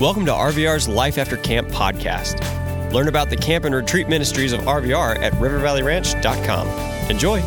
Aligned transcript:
Welcome 0.00 0.26
to 0.26 0.32
RVR's 0.32 0.86
Life 0.86 1.18
After 1.18 1.36
Camp 1.36 1.66
podcast. 1.70 2.40
Learn 2.92 3.08
about 3.08 3.30
the 3.30 3.36
camp 3.36 3.64
and 3.64 3.74
retreat 3.74 4.08
ministries 4.08 4.52
of 4.52 4.60
RVR 4.60 5.18
at 5.18 5.32
rivervalleyranch.com. 5.32 6.68
Enjoy. 7.10 7.40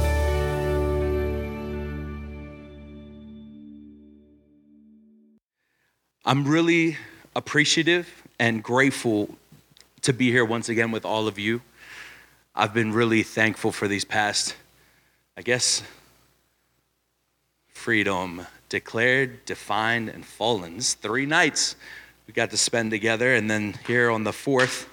I'm 6.26 6.46
really 6.46 6.98
appreciative 7.38 8.22
and 8.38 8.62
grateful 8.62 9.30
to 10.02 10.12
be 10.12 10.30
here 10.30 10.44
once 10.44 10.68
again 10.68 10.92
with 10.92 11.06
all 11.06 11.30
of 11.30 11.40
you. 11.40 11.62
I've 12.54 12.74
been 12.74 12.92
really 12.92 13.24
thankful 13.24 13.72
for 13.72 13.88
these 13.88 14.04
past, 14.04 14.58
I 15.38 15.42
guess, 15.42 15.84
freedom 17.70 18.46
declared, 18.68 19.46
defined, 19.46 20.10
and 20.10 20.26
fallens. 20.26 20.96
Three 20.96 21.26
nights 21.26 21.78
we 22.28 22.34
got 22.34 22.52
to 22.52 22.58
spend 22.58 22.92
together, 22.92 23.34
and 23.34 23.50
then 23.50 23.76
here 23.88 24.10
on 24.12 24.24
the 24.24 24.34
fourth 24.34 24.88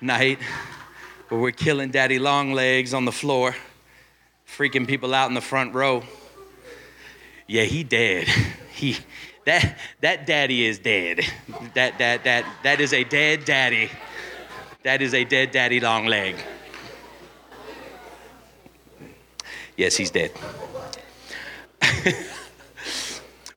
night, 0.00 0.38
where 1.28 1.40
we're 1.40 1.50
killing 1.50 1.90
daddy 1.90 2.18
long 2.18 2.52
legs 2.52 2.94
on 2.94 3.04
the 3.04 3.12
floor, 3.12 3.54
freaking 4.46 4.86
people 4.86 5.14
out 5.14 5.28
in 5.28 5.34
the 5.34 5.40
front 5.40 5.74
row. 5.74 6.02
Yeah, 7.46 7.64
he 7.64 7.84
dead. 7.84 8.28
He 8.72 8.96
that 9.44 9.76
that 10.00 10.26
daddy 10.26 10.64
is 10.64 10.78
dead. 10.78 11.20
That 11.74 11.98
that 11.98 12.24
that 12.24 12.46
that 12.62 12.80
is 12.80 12.94
a 12.94 13.04
dead 13.04 13.44
daddy. 13.44 13.90
That 14.84 15.02
is 15.02 15.12
a 15.12 15.24
dead 15.24 15.50
daddy 15.50 15.80
long 15.80 16.06
leg. 16.06 16.36
Yes, 19.76 19.96
he's 19.96 20.10
dead. 20.10 20.32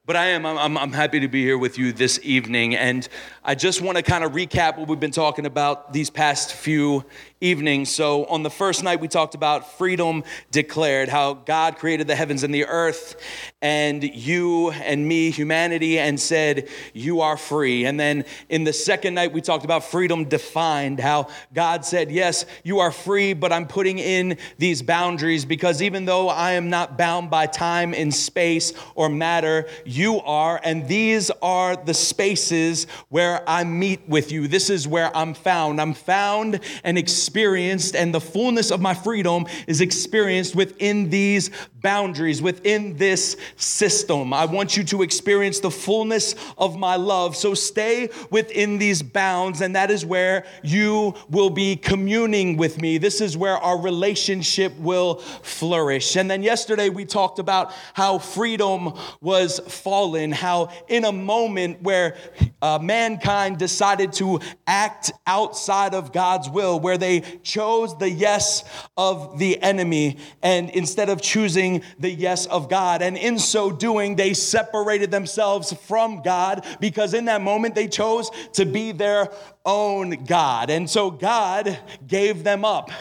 But 0.05 0.17
I 0.17 0.31
am, 0.31 0.45
I'm, 0.45 0.77
I'm 0.77 0.91
happy 0.91 1.21
to 1.21 1.29
be 1.29 1.43
here 1.43 1.57
with 1.57 1.77
you 1.77 1.93
this 1.93 2.19
evening. 2.23 2.75
And 2.75 3.07
I 3.41 3.55
just 3.55 3.79
want 3.79 3.95
to 3.95 4.03
kind 4.03 4.25
of 4.25 4.33
recap 4.33 4.77
what 4.77 4.89
we've 4.89 4.99
been 4.99 5.11
talking 5.11 5.45
about 5.45 5.93
these 5.93 6.09
past 6.09 6.51
few 6.51 7.05
evenings. 7.39 7.89
So, 7.89 8.25
on 8.25 8.43
the 8.43 8.49
first 8.49 8.83
night, 8.83 8.99
we 8.99 9.07
talked 9.07 9.33
about 9.33 9.77
freedom 9.77 10.25
declared, 10.51 11.07
how 11.07 11.35
God 11.35 11.77
created 11.77 12.07
the 12.07 12.15
heavens 12.15 12.43
and 12.43 12.53
the 12.53 12.65
earth, 12.65 13.15
and 13.63 14.03
you 14.03 14.71
and 14.71 15.07
me, 15.07 15.31
humanity, 15.31 15.97
and 15.97 16.19
said, 16.19 16.67
You 16.93 17.21
are 17.21 17.37
free. 17.37 17.85
And 17.85 17.97
then 17.97 18.25
in 18.49 18.65
the 18.65 18.73
second 18.73 19.13
night, 19.13 19.31
we 19.31 19.39
talked 19.39 19.63
about 19.63 19.85
freedom 19.85 20.25
defined, 20.25 20.99
how 20.99 21.29
God 21.53 21.85
said, 21.85 22.11
Yes, 22.11 22.45
you 22.63 22.79
are 22.79 22.91
free, 22.91 23.31
but 23.31 23.53
I'm 23.53 23.65
putting 23.65 23.99
in 23.99 24.37
these 24.57 24.81
boundaries 24.81 25.45
because 25.45 25.81
even 25.81 26.03
though 26.03 26.27
I 26.27 26.51
am 26.51 26.69
not 26.69 26.97
bound 26.97 27.29
by 27.29 27.47
time 27.47 27.93
and 27.93 28.13
space 28.13 28.73
or 28.95 29.07
matter, 29.07 29.65
you 29.85 30.19
are. 30.19 30.59
And 30.61 30.85
these 30.85 31.31
are 31.41 31.77
the 31.77 31.93
spaces 31.93 32.85
where 33.07 33.47
I 33.47 33.63
meet 33.63 34.09
with 34.09 34.33
you. 34.33 34.49
This 34.49 34.69
is 34.69 34.89
where 34.89 35.15
I'm 35.15 35.33
found. 35.33 35.79
I'm 35.79 35.93
found 35.93 36.59
and 36.83 36.97
experienced, 36.97 37.95
and 37.95 38.13
the 38.13 38.19
fullness 38.19 38.71
of 38.71 38.81
my 38.81 38.93
freedom 38.93 39.45
is 39.67 39.79
experienced 39.79 40.53
within 40.53 41.09
these 41.09 41.49
boundaries, 41.81 42.41
within 42.41 42.97
this 42.97 43.37
system. 43.55 44.33
I 44.33 44.45
want 44.45 44.75
you 44.77 44.83
to 44.85 45.01
experience 45.01 45.59
the 45.59 45.71
fullness 45.71 46.35
of 46.57 46.77
my 46.77 46.95
love. 46.95 47.35
So 47.35 47.53
stay 47.53 48.09
within 48.29 48.77
these 48.77 49.01
bounds, 49.01 49.61
and 49.61 49.75
that 49.75 49.91
is 49.91 50.05
where 50.05 50.45
you 50.63 51.13
will 51.29 51.49
be 51.49 51.75
communing 51.75 52.57
with 52.57 52.81
me. 52.81 52.97
This 52.97 53.21
is 53.21 53.37
where 53.37 53.57
our 53.57 53.79
relationship 53.79 54.77
will 54.77 55.15
flourish. 55.41 56.15
And 56.15 56.29
then 56.29 56.43
yesterday 56.43 56.89
we 56.89 57.05
talked 57.05 57.39
about 57.39 57.73
how 57.93 58.17
freedom 58.19 58.93
was 59.21 59.59
fallen, 59.59 60.31
how 60.31 60.69
in 60.87 61.05
a 61.05 61.11
moment 61.11 61.81
where 61.81 62.15
uh, 62.61 62.79
mankind 62.81 63.57
decided 63.57 64.13
to 64.13 64.39
act 64.67 65.11
outside 65.27 65.93
of 65.93 66.11
God's 66.11 66.49
will, 66.49 66.79
where 66.79 66.97
they 66.97 67.21
chose 67.43 67.97
the 67.97 68.09
yes 68.09 68.63
of 68.97 69.39
the 69.39 69.61
enemy 69.61 70.17
and 70.41 70.69
instead 70.69 71.09
of 71.09 71.21
choosing 71.21 71.83
the 71.99 72.09
yes 72.09 72.45
of 72.47 72.69
God. 72.69 73.01
And 73.01 73.17
in 73.17 73.39
so 73.43 73.71
doing, 73.71 74.15
they 74.15 74.33
separated 74.33 75.11
themselves 75.11 75.73
from 75.73 76.21
God 76.21 76.65
because 76.79 77.13
in 77.13 77.25
that 77.25 77.41
moment 77.41 77.75
they 77.75 77.87
chose 77.87 78.29
to 78.53 78.65
be 78.65 78.91
their 78.91 79.29
own 79.65 80.23
God. 80.25 80.69
And 80.69 80.89
so 80.89 81.11
God 81.11 81.77
gave 82.05 82.43
them 82.43 82.65
up 82.65 82.91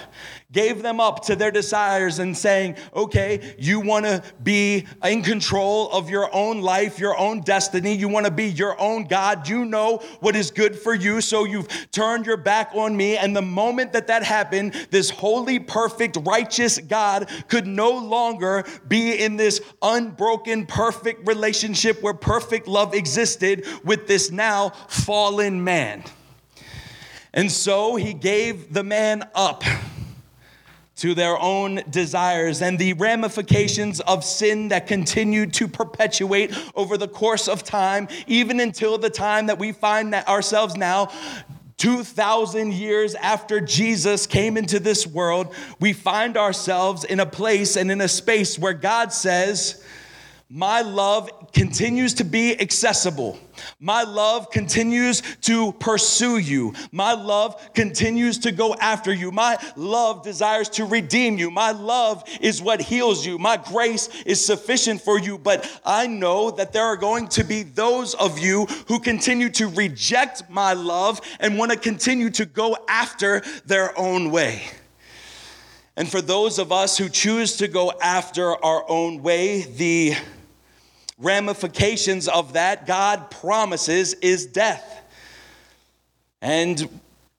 gave 0.53 0.83
them 0.83 1.01
up 1.01 1.25
to 1.25 1.37
their 1.37 1.51
desires 1.51 2.19
and 2.19 2.37
saying, 2.37 2.77
okay, 2.95 3.55
you 3.59 3.81
want 3.81 4.05
to 4.05 4.23
be 4.43 4.87
in 5.03 5.23
control 5.23 5.91
of 5.91 6.11
your 6.11 6.33
own 6.35 6.61
life, 6.61 6.99
your 6.99 7.17
own 7.19 7.41
destiny. 7.41 7.95
You 7.95 8.09
want 8.09 8.27
to 8.27 8.33
be 8.33 8.47
your 8.47 8.79
own 8.81 9.05
God. 9.05 9.49
You 9.49 9.65
know 9.65 9.99
what 10.21 10.37
is 10.37 10.51
good 10.51 10.79
for 10.79 10.95
you. 10.95 11.21
So 11.21 11.45
you've 11.45 11.69
turned 11.91 12.27
your 12.27 12.37
back 12.37 12.71
on 12.75 12.97
me. 12.97 13.17
And 13.17 13.35
the 13.35 13.43
moment 13.43 13.93
that 13.95 14.07
that 14.09 14.23
happened, 14.23 14.75
this 14.91 15.11
holy, 15.11 15.59
perfect, 15.59 16.19
righteous 16.23 16.79
God 16.79 17.31
could 17.49 17.67
no 17.67 17.91
longer 17.91 18.65
be 18.87 19.19
in 19.19 19.37
this 19.37 19.61
unbroken, 19.81 20.67
perfect 20.67 21.27
relationship 21.27 22.03
where 22.03 22.15
perfect 22.15 22.69
love 22.69 22.95
existed 22.95 23.65
with 23.85 24.07
this 24.07 24.31
now 24.31 24.71
fallen 24.89 25.65
man. 25.65 26.05
And 27.35 27.51
so 27.51 27.97
he 27.97 28.13
gave 28.13 28.75
the 28.75 28.85
man 28.85 29.29
up 29.35 29.65
to 30.97 31.15
their 31.15 31.39
own 31.39 31.81
desires 31.91 32.63
and 32.63 32.79
the 32.79 32.93
ramifications 32.95 34.01
of 34.01 34.25
sin 34.25 34.69
that 34.69 34.87
continue 34.87 35.47
to 35.47 35.67
perpetuate 35.67 36.55
over 36.75 36.97
the 36.97 37.09
course 37.09 37.49
of 37.49 37.65
time, 37.65 38.09
even 38.27 38.61
until 38.61 38.99
the 38.99 39.11
time 39.11 39.47
that 39.47 39.59
we 39.59 39.73
find 39.73 40.13
that 40.13 40.29
ourselves 40.29 40.77
now. 40.77 41.11
2,000 41.79 42.73
years 42.75 43.15
after 43.17 43.61
Jesus 43.61 44.27
came 44.27 44.57
into 44.57 44.79
this 44.79 45.05
world, 45.07 45.53
we 45.81 45.93
find 45.93 46.37
ourselves 46.37 47.03
in 47.03 47.19
a 47.19 47.27
place 47.27 47.77
and 47.77 47.91
in 47.91 48.01
a 48.01 48.07
space 48.07 48.57
where 48.59 48.75
God 48.75 49.13
says, 49.13 49.83
My 50.55 50.83
love 50.83 51.51
continues 51.55 52.13
to 52.15 52.25
be 52.25 52.61
accessible. 52.61 53.39
My 53.81 54.03
love 54.03 54.51
continues 54.51 55.23
to 55.43 55.73
pursue 55.73 56.37
you. 56.37 56.75
My 56.91 57.15
love 57.15 57.73
continues 57.73 58.37
to 58.41 58.53
go 58.53 58.75
after 58.75 59.15
you. 59.15 59.33
My 59.33 59.57
love 59.77 60.23
desires 60.23 60.69
to 60.71 60.85
redeem 60.85 61.39
you. 61.39 61.51
My 61.51 61.71
love 61.71 62.23
is 62.43 62.61
what 62.61 62.83
heals 62.83 63.25
you. 63.25 63.39
My 63.39 63.57
grace 63.57 64.11
is 64.27 64.45
sufficient 64.45 65.01
for 65.01 65.19
you. 65.19 65.39
But 65.39 65.67
I 65.87 66.07
know 66.07 66.51
that 66.51 66.75
there 66.75 66.85
are 66.85 66.99
going 66.99 67.29
to 67.29 67.45
be 67.45 67.63
those 67.63 68.13
of 68.13 68.39
you 68.39 68.67
who 68.89 69.01
continue 69.01 69.49
to 69.53 69.69
reject 69.69 70.51
my 70.51 70.75
love 70.75 71.23
and 71.41 71.57
want 71.57 71.73
to 71.73 71.79
continue 71.79 72.29
to 72.29 72.45
go 72.45 72.77
after 72.91 73.41
their 73.65 73.99
own 73.99 74.31
way. 74.31 74.65
And 75.97 76.11
for 76.11 76.21
those 76.21 76.59
of 76.59 76.73
us 76.73 76.99
who 76.99 77.09
choose 77.09 77.57
to 77.57 77.69
go 77.69 77.91
after 78.03 78.63
our 78.63 78.85
own 78.87 79.23
way, 79.23 79.63
the 79.63 80.15
ramifications 81.23 82.29
of 82.29 82.55
that, 82.55 82.87
God 82.87 83.31
promises, 83.31 84.15
is 84.15 84.47
death. 84.47 85.01
And 86.41 86.89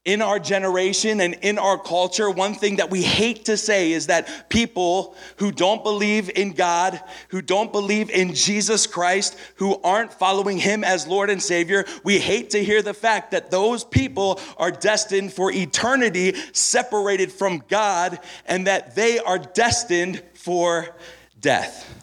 in 0.06 0.22
our 0.22 0.38
generation 0.38 1.22
and 1.22 1.34
in 1.42 1.58
our 1.58 1.78
culture, 1.78 2.30
one 2.30 2.54
thing 2.54 2.76
that 2.76 2.90
we 2.90 3.02
hate 3.02 3.46
to 3.46 3.56
say 3.56 3.94
is 3.94 4.08
that 4.08 4.50
people 4.50 5.16
who 5.38 5.50
don't 5.50 5.82
believe 5.82 6.30
in 6.36 6.52
God, 6.52 7.02
who 7.30 7.42
don't 7.42 7.72
believe 7.72 8.10
in 8.10 8.34
Jesus 8.34 8.86
Christ, 8.86 9.38
who 9.56 9.80
aren't 9.82 10.12
following 10.12 10.58
Him 10.58 10.84
as 10.84 11.08
Lord 11.08 11.30
and 11.30 11.42
Savior, 11.42 11.86
we 12.04 12.20
hate 12.20 12.50
to 12.50 12.64
hear 12.64 12.82
the 12.82 12.94
fact 12.94 13.32
that 13.32 13.50
those 13.50 13.86
people 13.86 14.42
are 14.58 14.72
destined 14.72 15.32
for 15.32 15.52
eternity 15.52 16.34
separated 16.52 17.32
from 17.32 17.64
God 17.70 18.20
and 18.46 18.68
that 18.68 18.96
they 18.96 19.20
are 19.20 19.40
destined 19.40 20.22
for 20.34 20.94
death. 21.40 22.03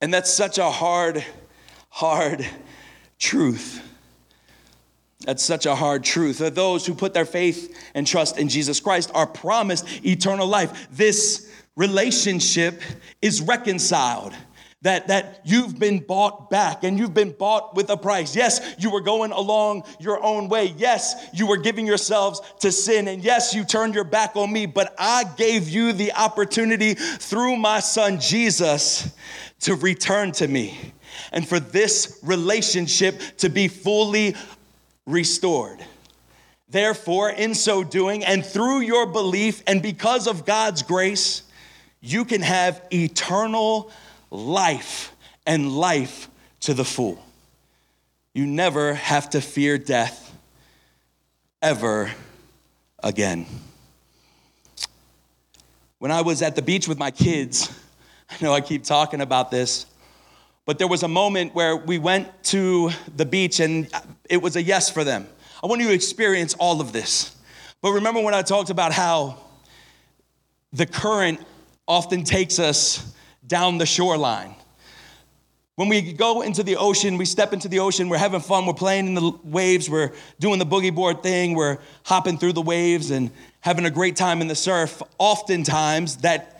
And 0.00 0.14
that's 0.14 0.32
such 0.32 0.58
a 0.58 0.70
hard, 0.70 1.24
hard 1.88 2.46
truth. 3.18 3.82
That's 5.24 5.42
such 5.42 5.66
a 5.66 5.74
hard 5.74 6.04
truth. 6.04 6.38
That 6.38 6.54
those 6.54 6.86
who 6.86 6.94
put 6.94 7.12
their 7.12 7.24
faith 7.24 7.76
and 7.94 8.06
trust 8.06 8.38
in 8.38 8.48
Jesus 8.48 8.80
Christ 8.80 9.10
are 9.14 9.26
promised 9.26 9.86
eternal 10.06 10.46
life. 10.46 10.88
This 10.90 11.52
relationship 11.76 12.80
is 13.20 13.40
reconciled. 13.40 14.34
That, 14.82 15.08
that 15.08 15.40
you've 15.44 15.76
been 15.76 15.98
bought 15.98 16.50
back 16.50 16.84
and 16.84 17.00
you've 17.00 17.12
been 17.12 17.32
bought 17.32 17.74
with 17.74 17.90
a 17.90 17.96
price. 17.96 18.36
Yes, 18.36 18.76
you 18.78 18.92
were 18.92 19.00
going 19.00 19.32
along 19.32 19.82
your 19.98 20.22
own 20.22 20.48
way. 20.48 20.72
Yes, 20.76 21.16
you 21.34 21.48
were 21.48 21.56
giving 21.56 21.84
yourselves 21.84 22.40
to 22.60 22.70
sin. 22.70 23.08
And 23.08 23.24
yes, 23.24 23.52
you 23.52 23.64
turned 23.64 23.96
your 23.96 24.04
back 24.04 24.36
on 24.36 24.52
me, 24.52 24.66
but 24.66 24.94
I 24.96 25.24
gave 25.36 25.68
you 25.68 25.92
the 25.92 26.12
opportunity 26.12 26.94
through 26.94 27.56
my 27.56 27.80
son 27.80 28.20
Jesus 28.20 29.12
to 29.60 29.74
return 29.74 30.32
to 30.32 30.46
me 30.46 30.92
and 31.32 31.46
for 31.46 31.58
this 31.58 32.18
relationship 32.22 33.20
to 33.38 33.48
be 33.48 33.68
fully 33.68 34.36
restored. 35.06 35.84
Therefore, 36.68 37.30
in 37.30 37.54
so 37.54 37.82
doing, 37.82 38.24
and 38.24 38.44
through 38.44 38.80
your 38.80 39.06
belief, 39.06 39.62
and 39.66 39.82
because 39.82 40.26
of 40.26 40.44
God's 40.44 40.82
grace, 40.82 41.42
you 42.00 42.24
can 42.24 42.42
have 42.42 42.82
eternal 42.92 43.90
life 44.30 45.12
and 45.46 45.72
life 45.72 46.28
to 46.60 46.74
the 46.74 46.84
full. 46.84 47.22
you 48.34 48.46
never 48.46 48.94
have 48.94 49.30
to 49.30 49.40
fear 49.40 49.78
death 49.78 50.32
ever 51.60 52.08
again. 53.02 53.46
When 55.98 56.12
I 56.12 56.20
was 56.20 56.40
at 56.42 56.54
the 56.54 56.62
beach 56.62 56.86
with 56.86 56.98
my 56.98 57.10
kids, 57.10 57.68
I 58.30 58.44
know 58.44 58.52
I 58.52 58.60
keep 58.60 58.84
talking 58.84 59.20
about 59.20 59.50
this, 59.50 59.86
but 60.66 60.78
there 60.78 60.88
was 60.88 61.02
a 61.02 61.08
moment 61.08 61.54
where 61.54 61.76
we 61.76 61.98
went 61.98 62.44
to 62.44 62.90
the 63.16 63.24
beach 63.24 63.60
and 63.60 63.88
it 64.28 64.42
was 64.42 64.56
a 64.56 64.62
yes 64.62 64.90
for 64.90 65.02
them. 65.02 65.26
I 65.62 65.66
want 65.66 65.80
you 65.80 65.88
to 65.88 65.94
experience 65.94 66.54
all 66.54 66.80
of 66.80 66.92
this. 66.92 67.34
But 67.80 67.92
remember 67.92 68.20
when 68.20 68.34
I 68.34 68.42
talked 68.42 68.70
about 68.70 68.92
how 68.92 69.38
the 70.72 70.84
current 70.84 71.40
often 71.86 72.22
takes 72.22 72.58
us 72.58 73.14
down 73.46 73.78
the 73.78 73.86
shoreline. 73.86 74.54
When 75.76 75.88
we 75.88 76.12
go 76.12 76.42
into 76.42 76.62
the 76.62 76.76
ocean, 76.76 77.16
we 77.16 77.24
step 77.24 77.52
into 77.52 77.68
the 77.68 77.78
ocean, 77.78 78.08
we're 78.08 78.18
having 78.18 78.40
fun, 78.40 78.66
we're 78.66 78.74
playing 78.74 79.06
in 79.06 79.14
the 79.14 79.32
waves, 79.44 79.88
we're 79.88 80.12
doing 80.40 80.58
the 80.58 80.66
boogie 80.66 80.94
board 80.94 81.22
thing, 81.22 81.54
we're 81.54 81.78
hopping 82.04 82.36
through 82.36 82.52
the 82.52 82.62
waves 82.62 83.10
and 83.10 83.30
having 83.60 83.86
a 83.86 83.90
great 83.90 84.16
time 84.16 84.40
in 84.40 84.48
the 84.48 84.56
surf. 84.56 85.00
Oftentimes, 85.18 86.16
that 86.18 86.57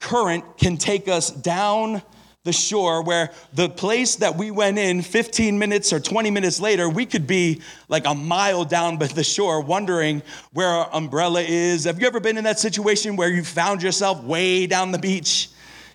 current 0.00 0.58
can 0.58 0.76
take 0.76 1.08
us 1.08 1.30
down 1.30 2.02
the 2.42 2.52
shore 2.52 3.02
where 3.02 3.30
the 3.52 3.68
place 3.68 4.16
that 4.16 4.34
we 4.36 4.50
went 4.50 4.78
in 4.78 5.02
15 5.02 5.58
minutes 5.58 5.92
or 5.92 6.00
20 6.00 6.30
minutes 6.30 6.58
later, 6.58 6.88
we 6.88 7.04
could 7.04 7.26
be 7.26 7.60
like 7.88 8.06
a 8.06 8.14
mile 8.14 8.64
down 8.64 8.96
by 8.96 9.06
the 9.06 9.22
shore 9.22 9.60
wondering 9.60 10.22
where 10.52 10.68
our 10.68 10.88
umbrella 10.94 11.42
is. 11.42 11.84
Have 11.84 12.00
you 12.00 12.06
ever 12.06 12.18
been 12.18 12.38
in 12.38 12.44
that 12.44 12.58
situation 12.58 13.14
where 13.16 13.28
you 13.28 13.44
found 13.44 13.82
yourself 13.82 14.24
way 14.24 14.66
down 14.66 14.90
the 14.90 14.98
beach? 14.98 15.50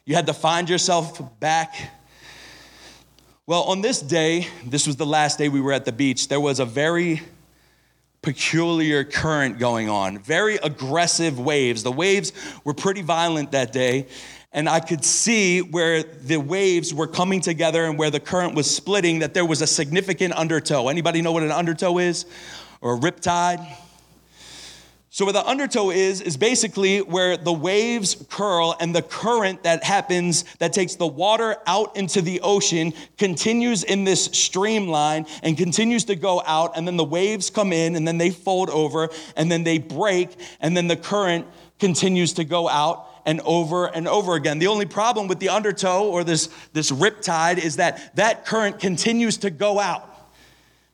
You 0.05 0.13
had 0.13 0.27
to 0.27 0.33
find 0.33 0.69
yourself 0.69 1.39
back. 1.39 1.75
Well, 3.47 3.63
on 3.63 3.81
this 3.81 3.99
day, 3.99 4.47
this 4.63 4.85
was 4.85 4.97
the 4.97 5.05
last 5.05 5.39
day 5.39 5.49
we 5.49 5.61
were 5.61 5.73
at 5.73 5.85
the 5.85 5.91
beach, 5.91 6.27
there 6.27 6.39
was 6.39 6.59
a 6.59 6.65
very 6.65 7.21
peculiar 8.25 9.03
current 9.03 9.59
going 9.59 9.87
on, 9.87 10.17
very 10.17 10.57
aggressive 10.57 11.39
waves. 11.39 11.83
The 11.83 11.91
waves 11.91 12.33
were 12.63 12.73
pretty 12.73 13.03
violent 13.03 13.51
that 13.51 13.71
day 13.71 14.07
and 14.51 14.69
I 14.69 14.79
could 14.79 15.03
see 15.03 15.59
where 15.61 16.01
the 16.01 16.37
waves 16.37 16.93
were 16.93 17.07
coming 17.07 17.41
together 17.41 17.83
and 17.85 17.99
where 17.99 18.09
the 18.09 18.21
current 18.21 18.55
was 18.55 18.73
splitting 18.73 19.19
that 19.19 19.33
there 19.33 19.45
was 19.45 19.61
a 19.61 19.67
significant 19.67 20.33
undertow. 20.33 20.87
Anybody 20.87 21.21
know 21.21 21.33
what 21.33 21.43
an 21.43 21.51
undertow 21.51 21.97
is? 21.97 22.25
Or 22.79 22.95
a 22.95 22.97
riptide? 22.97 23.59
So, 25.15 25.23
where 25.23 25.31
the 25.31 25.47
undertow 25.47 25.91
is, 25.91 26.19
is 26.19 26.35
basically 26.35 26.99
where 26.99 27.37
the 27.37 27.53
waves 27.53 28.17
curl 28.29 28.75
and 28.81 28.93
the 28.93 29.01
current 29.01 29.63
that 29.63 29.81
happens 29.81 30.43
that 30.59 30.73
takes 30.73 30.95
the 30.95 31.07
water 31.07 31.55
out 31.65 31.95
into 31.95 32.21
the 32.21 32.41
ocean 32.41 32.93
continues 33.17 33.85
in 33.85 34.03
this 34.03 34.25
streamline 34.25 35.25
and 35.41 35.57
continues 35.57 36.03
to 36.03 36.17
go 36.17 36.43
out, 36.45 36.75
and 36.75 36.85
then 36.85 36.97
the 36.97 37.05
waves 37.05 37.49
come 37.49 37.71
in 37.71 37.95
and 37.95 38.05
then 38.05 38.17
they 38.17 38.29
fold 38.29 38.69
over 38.69 39.07
and 39.37 39.49
then 39.49 39.63
they 39.63 39.77
break, 39.77 40.31
and 40.59 40.75
then 40.75 40.89
the 40.89 40.97
current 40.97 41.47
continues 41.79 42.33
to 42.33 42.43
go 42.43 42.67
out 42.67 43.07
and 43.25 43.39
over 43.45 43.85
and 43.85 44.09
over 44.09 44.35
again. 44.35 44.59
The 44.59 44.67
only 44.67 44.85
problem 44.85 45.29
with 45.29 45.39
the 45.39 45.47
undertow 45.47 46.09
or 46.09 46.25
this, 46.25 46.49
this 46.73 46.91
riptide 46.91 47.57
is 47.57 47.77
that 47.77 48.17
that 48.17 48.45
current 48.45 48.81
continues 48.81 49.37
to 49.37 49.49
go 49.49 49.79
out. 49.79 50.33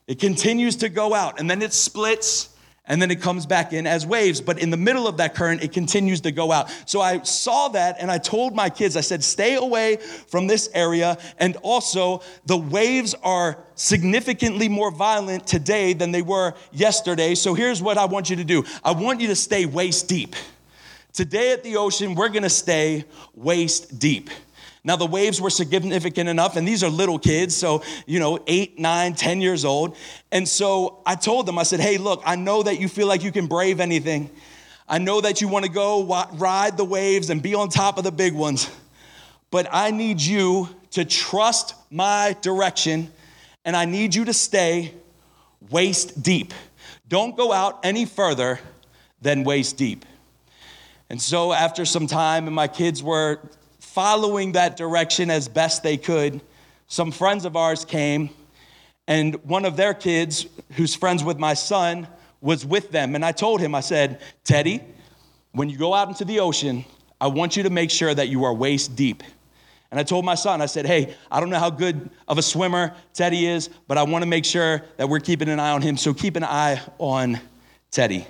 It 0.05 0.19
continues 0.19 0.75
to 0.75 0.89
go 0.89 1.15
out 1.15 1.39
and 1.39 1.49
then 1.49 1.63
it 1.63 1.73
splits 1.73 2.50
and 2.91 3.01
then 3.01 3.09
it 3.09 3.21
comes 3.21 3.45
back 3.45 3.71
in 3.71 3.87
as 3.87 4.05
waves. 4.05 4.41
But 4.41 4.59
in 4.59 4.69
the 4.69 4.75
middle 4.75 5.07
of 5.07 5.15
that 5.15 5.33
current, 5.33 5.63
it 5.63 5.71
continues 5.71 6.19
to 6.21 6.31
go 6.33 6.51
out. 6.51 6.69
So 6.85 6.99
I 6.99 7.21
saw 7.21 7.69
that 7.69 7.95
and 8.01 8.11
I 8.11 8.17
told 8.17 8.53
my 8.53 8.69
kids, 8.69 8.97
I 8.97 9.01
said, 9.01 9.23
stay 9.23 9.55
away 9.55 9.95
from 9.95 10.45
this 10.45 10.69
area. 10.73 11.17
And 11.37 11.55
also, 11.61 12.21
the 12.47 12.57
waves 12.57 13.15
are 13.23 13.63
significantly 13.75 14.67
more 14.67 14.91
violent 14.91 15.47
today 15.47 15.93
than 15.93 16.11
they 16.11 16.21
were 16.21 16.53
yesterday. 16.73 17.33
So 17.33 17.53
here's 17.53 17.81
what 17.81 17.97
I 17.97 18.03
want 18.03 18.29
you 18.29 18.35
to 18.35 18.43
do 18.43 18.65
I 18.83 18.91
want 18.91 19.21
you 19.21 19.27
to 19.27 19.37
stay 19.37 19.65
waist 19.65 20.09
deep. 20.09 20.35
Today 21.13 21.53
at 21.53 21.63
the 21.63 21.77
ocean, 21.77 22.13
we're 22.13 22.27
gonna 22.27 22.49
stay 22.49 23.05
waist 23.33 23.99
deep. 23.99 24.29
Now, 24.83 24.95
the 24.95 25.05
waves 25.05 25.39
were 25.39 25.51
significant 25.51 26.27
enough, 26.27 26.55
and 26.55 26.67
these 26.67 26.83
are 26.83 26.89
little 26.89 27.19
kids, 27.19 27.55
so, 27.55 27.83
you 28.07 28.19
know, 28.19 28.39
eight, 28.47 28.79
nine, 28.79 29.13
ten 29.13 29.39
years 29.39 29.63
old. 29.63 29.95
And 30.31 30.47
so 30.47 31.03
I 31.05 31.13
told 31.13 31.45
them, 31.45 31.59
I 31.59 31.63
said, 31.63 31.79
hey, 31.79 31.99
look, 31.99 32.23
I 32.25 32.35
know 32.35 32.63
that 32.63 32.79
you 32.79 32.87
feel 32.87 33.07
like 33.07 33.23
you 33.23 33.31
can 33.31 33.45
brave 33.45 33.79
anything. 33.79 34.31
I 34.87 34.97
know 34.97 35.21
that 35.21 35.39
you 35.39 35.47
wanna 35.47 35.69
go 35.69 36.25
ride 36.33 36.77
the 36.77 36.83
waves 36.83 37.29
and 37.29 37.43
be 37.43 37.53
on 37.53 37.69
top 37.69 37.99
of 37.99 38.03
the 38.03 38.11
big 38.11 38.33
ones, 38.33 38.71
but 39.51 39.67
I 39.71 39.91
need 39.91 40.19
you 40.19 40.67
to 40.91 41.05
trust 41.05 41.75
my 41.91 42.35
direction, 42.41 43.11
and 43.63 43.75
I 43.75 43.85
need 43.85 44.15
you 44.15 44.25
to 44.25 44.33
stay 44.33 44.95
waist 45.69 46.23
deep. 46.23 46.53
Don't 47.07 47.37
go 47.37 47.53
out 47.53 47.79
any 47.83 48.05
further 48.05 48.59
than 49.21 49.43
waist 49.43 49.77
deep. 49.77 50.05
And 51.09 51.21
so, 51.21 51.53
after 51.53 51.85
some 51.85 52.07
time, 52.07 52.47
and 52.47 52.55
my 52.55 52.67
kids 52.67 53.03
were 53.03 53.39
following 53.93 54.53
that 54.53 54.77
direction 54.77 55.29
as 55.29 55.49
best 55.49 55.83
they 55.83 55.97
could, 55.97 56.39
some 56.87 57.11
friends 57.11 57.43
of 57.43 57.57
ours 57.57 57.83
came, 57.83 58.29
and 59.05 59.35
one 59.43 59.65
of 59.65 59.75
their 59.75 59.93
kids, 59.93 60.45
who's 60.73 60.95
friends 60.95 61.25
with 61.25 61.37
my 61.37 61.53
son, 61.53 62.07
was 62.39 62.65
with 62.65 62.89
them. 62.91 63.15
And 63.15 63.25
I 63.25 63.33
told 63.33 63.59
him, 63.59 63.75
I 63.75 63.81
said, 63.81 64.21
Teddy, 64.45 64.81
when 65.51 65.69
you 65.69 65.77
go 65.77 65.93
out 65.93 66.07
into 66.07 66.23
the 66.23 66.39
ocean, 66.39 66.85
I 67.19 67.27
want 67.27 67.57
you 67.57 67.63
to 67.63 67.69
make 67.69 67.91
sure 67.91 68.13
that 68.13 68.29
you 68.29 68.45
are 68.45 68.53
waist 68.53 68.95
deep. 68.95 69.23
And 69.91 69.99
I 69.99 70.03
told 70.03 70.23
my 70.23 70.35
son, 70.35 70.61
I 70.61 70.67
said, 70.67 70.85
hey, 70.85 71.13
I 71.29 71.41
don't 71.41 71.49
know 71.49 71.59
how 71.59 71.69
good 71.69 72.09
of 72.29 72.37
a 72.37 72.41
swimmer 72.41 72.95
Teddy 73.13 73.45
is, 73.45 73.69
but 73.89 73.97
I 73.97 74.03
want 74.03 74.23
to 74.23 74.29
make 74.29 74.45
sure 74.45 74.83
that 74.95 75.09
we're 75.09 75.19
keeping 75.19 75.49
an 75.49 75.59
eye 75.59 75.71
on 75.71 75.81
him. 75.81 75.97
So 75.97 76.13
keep 76.13 76.37
an 76.37 76.45
eye 76.45 76.81
on 76.97 77.41
Teddy. 77.91 78.25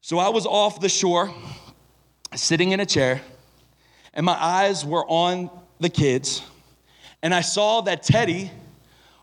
So 0.00 0.18
I 0.18 0.30
was 0.30 0.46
off 0.46 0.80
the 0.80 0.88
shore 0.88 1.32
sitting 2.34 2.72
in 2.72 2.80
a 2.80 2.86
chair, 2.86 3.22
and 4.18 4.24
my 4.24 4.34
eyes 4.34 4.84
were 4.84 5.06
on 5.06 5.48
the 5.78 5.88
kids, 5.88 6.42
and 7.22 7.32
I 7.32 7.40
saw 7.40 7.82
that 7.82 8.02
Teddy 8.02 8.50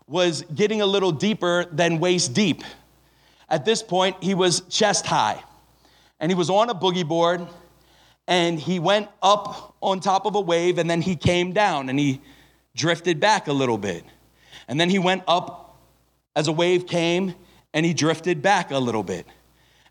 was 0.06 0.40
getting 0.54 0.80
a 0.80 0.86
little 0.86 1.12
deeper 1.12 1.66
than 1.70 1.98
waist 2.00 2.32
deep. 2.32 2.62
At 3.50 3.66
this 3.66 3.82
point, 3.82 4.16
he 4.22 4.32
was 4.32 4.60
chest 4.70 5.04
high, 5.04 5.44
and 6.18 6.32
he 6.32 6.34
was 6.34 6.48
on 6.48 6.70
a 6.70 6.74
boogie 6.74 7.06
board, 7.06 7.46
and 8.26 8.58
he 8.58 8.78
went 8.78 9.08
up 9.22 9.76
on 9.82 10.00
top 10.00 10.24
of 10.24 10.34
a 10.34 10.40
wave, 10.40 10.78
and 10.78 10.88
then 10.88 11.02
he 11.02 11.14
came 11.14 11.52
down, 11.52 11.90
and 11.90 11.98
he 11.98 12.22
drifted 12.74 13.20
back 13.20 13.48
a 13.48 13.52
little 13.52 13.76
bit. 13.76 14.02
And 14.66 14.80
then 14.80 14.88
he 14.88 14.98
went 14.98 15.24
up 15.28 15.78
as 16.34 16.48
a 16.48 16.52
wave 16.52 16.86
came, 16.86 17.34
and 17.74 17.84
he 17.84 17.92
drifted 17.92 18.40
back 18.40 18.70
a 18.70 18.78
little 18.78 19.02
bit. 19.02 19.26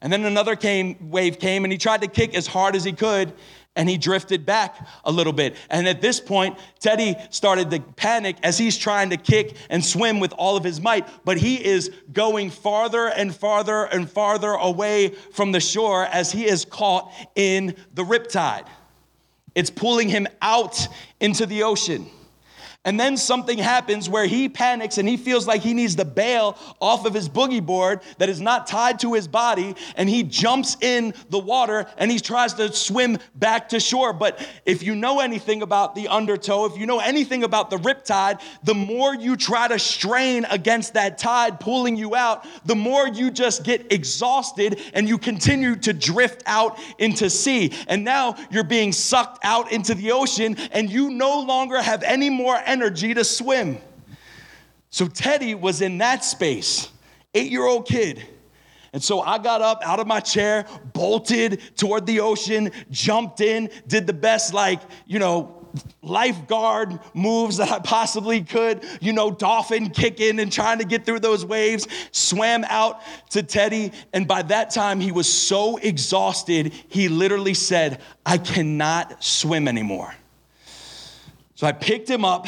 And 0.02 0.12
then 0.12 0.26
another 0.26 0.56
came, 0.56 1.12
wave 1.12 1.40
came 1.40 1.64
and 1.64 1.72
he 1.72 1.78
tried 1.78 2.02
to 2.02 2.08
kick 2.08 2.36
as 2.36 2.46
hard 2.46 2.76
as 2.76 2.84
he 2.84 2.92
could 2.92 3.34
and 3.76 3.90
he 3.90 3.98
drifted 3.98 4.46
back 4.46 4.88
a 5.04 5.12
little 5.12 5.34
bit. 5.34 5.56
And 5.70 5.88
at 5.88 6.02
this 6.02 6.20
point, 6.20 6.58
Teddy 6.80 7.16
started 7.30 7.70
to 7.72 7.80
panic 7.80 8.38
as 8.44 8.58
he's 8.58 8.78
trying 8.78 9.10
to 9.10 9.18
kick 9.18 9.56
and 9.70 9.84
swim 9.84 10.20
with 10.20 10.34
all 10.34 10.58
of 10.58 10.64
his 10.64 10.82
might, 10.82 11.08
but 11.26 11.38
he 11.38 11.64
is 11.64 11.92
going 12.14 12.50
farther 12.50 13.08
and 13.08 13.36
farther 13.36 13.84
and 13.86 14.10
farther 14.10 14.52
away 14.52 15.10
from 15.10 15.52
the 15.52 15.60
shore 15.60 16.06
as 16.06 16.32
he 16.32 16.46
is 16.46 16.66
caught 16.66 17.12
in 17.36 17.76
the 17.94 18.04
riptide. 18.04 18.66
It's 19.56 19.70
pulling 19.70 20.10
him 20.10 20.28
out 20.42 20.88
into 21.20 21.46
the 21.46 21.64
ocean. 21.64 22.10
And 22.86 23.00
then 23.00 23.18
something 23.18 23.58
happens 23.58 24.08
where 24.08 24.28
he 24.28 24.48
panics 24.48 25.00
and 25.00 25.10
he 25.10 25.18
feels 25.18 25.48
like 25.48 25.62
he 25.62 25.74
needs 25.74 25.96
to 25.96 26.06
bail 26.06 26.56
off 26.80 27.06
of 27.06 27.16
his 27.16 27.28
boogie 27.28 27.66
board 27.66 28.02
that 28.20 28.30
is 28.30 28.40
not 28.40 28.68
tied 28.68 29.00
to 29.00 29.14
his 29.14 29.28
body. 29.28 29.76
And 29.96 30.08
he 30.08 30.22
jumps 30.22 30.78
in 30.82 31.16
the 31.32 31.40
water 31.40 31.88
and 31.98 32.12
he 32.12 32.20
tries 32.20 32.54
to 32.54 32.72
swim 32.72 33.18
back 33.34 33.70
to 33.70 33.80
shore. 33.80 34.14
But 34.14 34.48
if 34.68 34.84
you 34.84 34.96
know 34.96 35.20
anything 35.20 35.64
about 35.64 35.96
the 35.96 36.08
undertow, 36.10 36.66
if 36.66 36.78
you 36.78 36.86
know 36.86 37.00
anything 37.00 37.44
about 37.44 37.72
the 37.72 37.78
riptide, 37.78 38.40
the 38.64 38.76
more 38.76 39.16
you 39.16 39.36
try 39.36 39.68
to 39.68 39.80
strain 39.80 40.46
against 40.46 40.94
that 40.94 41.18
tide 41.18 41.60
pulling 41.60 41.96
you 41.96 42.16
out, 42.16 42.46
the 42.66 42.76
more 42.76 43.08
you 43.08 43.32
just 43.32 43.64
get 43.64 43.92
exhausted 43.92 44.80
and 44.94 45.10
you 45.10 45.18
continue 45.18 45.76
to 45.78 45.92
drift 45.92 46.44
out 46.46 46.78
into 47.00 47.32
sea. 47.32 47.74
And 47.88 48.04
now 48.04 48.36
you're 48.52 48.64
being 48.64 48.92
sucked 48.92 49.44
out 49.44 49.72
into 49.72 49.96
the 49.96 50.12
ocean 50.12 50.56
and 50.72 50.88
you 50.88 51.10
no 51.10 51.40
longer 51.40 51.82
have 51.82 52.04
any 52.04 52.30
more 52.30 52.56
energy 52.58 52.75
energy 52.76 53.14
to 53.14 53.24
swim. 53.24 53.78
So 54.90 55.08
Teddy 55.08 55.56
was 55.56 55.82
in 55.82 55.98
that 56.00 56.26
space, 56.26 56.90
eight 57.34 57.50
year 57.50 57.66
old 57.66 57.88
kid. 57.88 58.28
And 58.92 59.02
so 59.02 59.22
I 59.22 59.38
got 59.38 59.62
up 59.62 59.82
out 59.84 60.00
of 60.00 60.08
my 60.08 60.20
chair, 60.20 60.66
bolted 60.94 61.62
toward 61.78 62.06
the 62.06 62.20
ocean, 62.20 62.72
jumped 62.92 63.40
in, 63.42 63.70
did 63.88 64.08
the 64.08 64.14
best, 64.14 64.54
like, 64.54 64.82
you 65.06 65.20
know, 65.20 65.68
lifeguard 66.02 67.00
moves 67.14 67.58
that 67.58 67.72
I 67.72 67.80
possibly 67.80 68.42
could, 68.42 68.86
you 69.02 69.14
know, 69.14 69.32
dolphin 69.32 69.90
kicking 69.90 70.40
and 70.40 70.52
trying 70.52 70.80
to 70.80 70.86
get 70.86 71.06
through 71.06 71.20
those 71.20 71.46
waves, 71.46 71.88
swam 72.12 72.64
out 72.70 73.02
to 73.32 73.44
Teddy. 73.44 73.92
And 74.14 74.28
by 74.28 74.42
that 74.44 74.70
time, 74.70 75.00
he 75.00 75.12
was 75.12 75.32
so 75.32 75.78
exhausted, 75.78 76.74
he 76.88 77.10
literally 77.10 77.54
said, 77.54 78.02
I 78.26 78.38
cannot 78.38 79.24
swim 79.24 79.68
anymore. 79.68 80.14
So 81.56 81.66
I 81.66 81.72
picked 81.72 82.10
him 82.10 82.26
up 82.26 82.48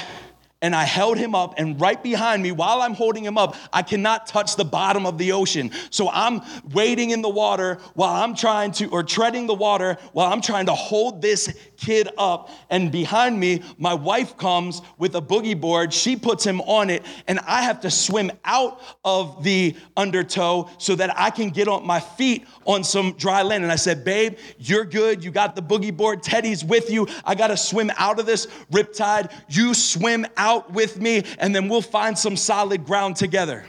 and 0.62 0.76
I 0.76 0.86
held 0.86 1.18
him 1.18 1.36
up, 1.36 1.54
and 1.58 1.80
right 1.80 2.02
behind 2.02 2.42
me, 2.42 2.52
while 2.52 2.82
I'm 2.82 2.96
holding 2.96 3.24
him 3.24 3.38
up, 3.38 3.56
I 3.72 3.84
cannot 3.84 4.26
touch 4.26 4.56
the 4.56 4.66
bottom 4.66 5.06
of 5.06 5.20
the 5.20 5.32
ocean. 5.32 5.72
So 5.92 6.10
I'm 6.10 6.42
wading 6.74 7.12
in 7.12 7.22
the 7.22 7.30
water 7.30 7.78
while 7.94 8.24
I'm 8.24 8.36
trying 8.36 8.72
to, 8.74 8.88
or 8.88 9.04
treading 9.04 9.46
the 9.46 9.54
water 9.54 9.98
while 10.14 10.34
I'm 10.34 10.42
trying 10.42 10.66
to 10.66 10.74
hold 10.74 11.22
this 11.22 11.54
kid 11.78 12.10
up. 12.18 12.50
And 12.72 12.92
behind 12.92 13.40
me, 13.40 13.62
my 13.78 13.94
wife 13.94 14.36
comes 14.36 14.82
with 14.98 15.16
a 15.16 15.22
boogie 15.22 15.60
board. 15.60 15.94
She 15.94 16.16
puts 16.16 16.44
him 16.44 16.60
on 16.62 16.90
it, 16.90 17.06
and 17.28 17.40
I 17.42 17.62
have 17.62 17.82
to 17.82 17.92
swim 17.92 18.32
out 18.44 18.82
of 19.06 19.44
the 19.44 19.76
undertow 19.96 20.72
so 20.80 20.96
that 20.96 21.20
I 21.20 21.30
can 21.30 21.52
get 21.52 21.68
on 21.68 21.86
my 21.86 22.00
feet 22.00 22.48
on 22.66 22.84
some 22.84 23.14
dry 23.14 23.44
land. 23.44 23.64
And 23.64 23.72
I 23.72 23.76
said, 23.76 24.04
Babe, 24.04 24.38
you're 24.58 24.86
good. 24.86 25.24
You 25.24 25.30
got 25.30 25.56
the 25.56 25.62
boogie 25.62 25.96
board. 25.96 26.24
Teddy's 26.24 26.66
with 26.66 26.90
you. 26.90 27.08
I 27.24 27.36
got 27.36 27.48
to 27.48 27.58
swim 27.58 27.92
out 27.98 28.20
of 28.20 28.26
this 28.26 28.48
riptide. 28.72 29.32
You 29.50 29.76
swim 29.76 30.26
out 30.36 30.47
with 30.70 31.00
me, 31.00 31.24
and 31.39 31.56
then 31.56 31.70
we'll 31.70 31.82
find 31.82 32.18
some 32.18 32.36
solid 32.36 32.86
ground 32.86 33.16
together. 33.16 33.66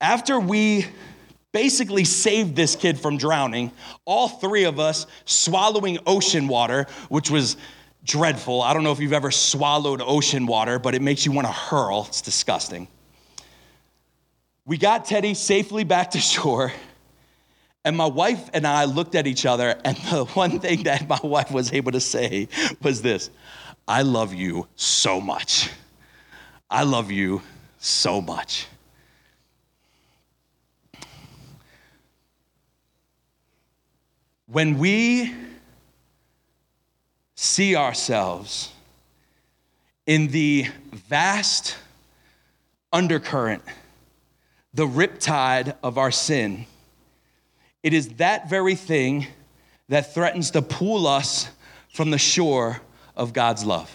After 0.00 0.40
we 0.40 0.86
basically 1.52 2.04
saved 2.04 2.56
this 2.56 2.76
kid 2.76 2.98
from 2.98 3.18
drowning, 3.18 3.72
all 4.04 4.28
three 4.28 4.64
of 4.64 4.78
us 4.78 5.06
swallowing 5.24 5.98
ocean 6.06 6.48
water, 6.48 6.86
which 7.08 7.30
was 7.30 7.56
dreadful. 8.04 8.62
I 8.62 8.72
don't 8.72 8.82
know 8.82 8.92
if 8.92 9.00
you've 9.00 9.12
ever 9.12 9.30
swallowed 9.30 10.00
ocean 10.02 10.46
water, 10.46 10.78
but 10.78 10.94
it 10.94 11.02
makes 11.02 11.26
you 11.26 11.32
want 11.32 11.46
to 11.46 11.52
hurl. 11.52 12.06
It's 12.08 12.22
disgusting. 12.22 12.88
We 14.64 14.78
got 14.78 15.04
Teddy 15.04 15.34
safely 15.34 15.84
back 15.84 16.12
to 16.12 16.20
shore. 16.20 16.72
And 17.84 17.96
my 17.96 18.06
wife 18.06 18.50
and 18.52 18.66
I 18.66 18.84
looked 18.84 19.14
at 19.14 19.26
each 19.26 19.46
other, 19.46 19.80
and 19.84 19.96
the 19.96 20.24
one 20.34 20.60
thing 20.60 20.82
that 20.84 21.08
my 21.08 21.18
wife 21.22 21.50
was 21.50 21.72
able 21.72 21.92
to 21.92 22.00
say 22.00 22.48
was 22.82 23.02
this 23.02 23.30
I 23.86 24.02
love 24.02 24.32
you 24.34 24.68
so 24.76 25.20
much. 25.20 25.70
I 26.70 26.84
love 26.84 27.10
you 27.10 27.42
so 27.78 28.20
much. 28.20 28.66
When 34.46 34.78
we 34.78 35.34
see 37.34 37.76
ourselves 37.76 38.72
in 40.06 40.28
the 40.28 40.66
vast 40.92 41.76
undercurrent, 42.92 43.62
the 44.74 44.86
riptide 44.86 45.76
of 45.82 45.98
our 45.98 46.10
sin, 46.10 46.66
it 47.82 47.94
is 47.94 48.08
that 48.14 48.50
very 48.50 48.74
thing 48.74 49.26
that 49.88 50.14
threatens 50.14 50.50
to 50.52 50.62
pull 50.62 51.06
us 51.06 51.48
from 51.92 52.10
the 52.10 52.18
shore 52.18 52.80
of 53.20 53.34
God's 53.34 53.64
love. 53.64 53.90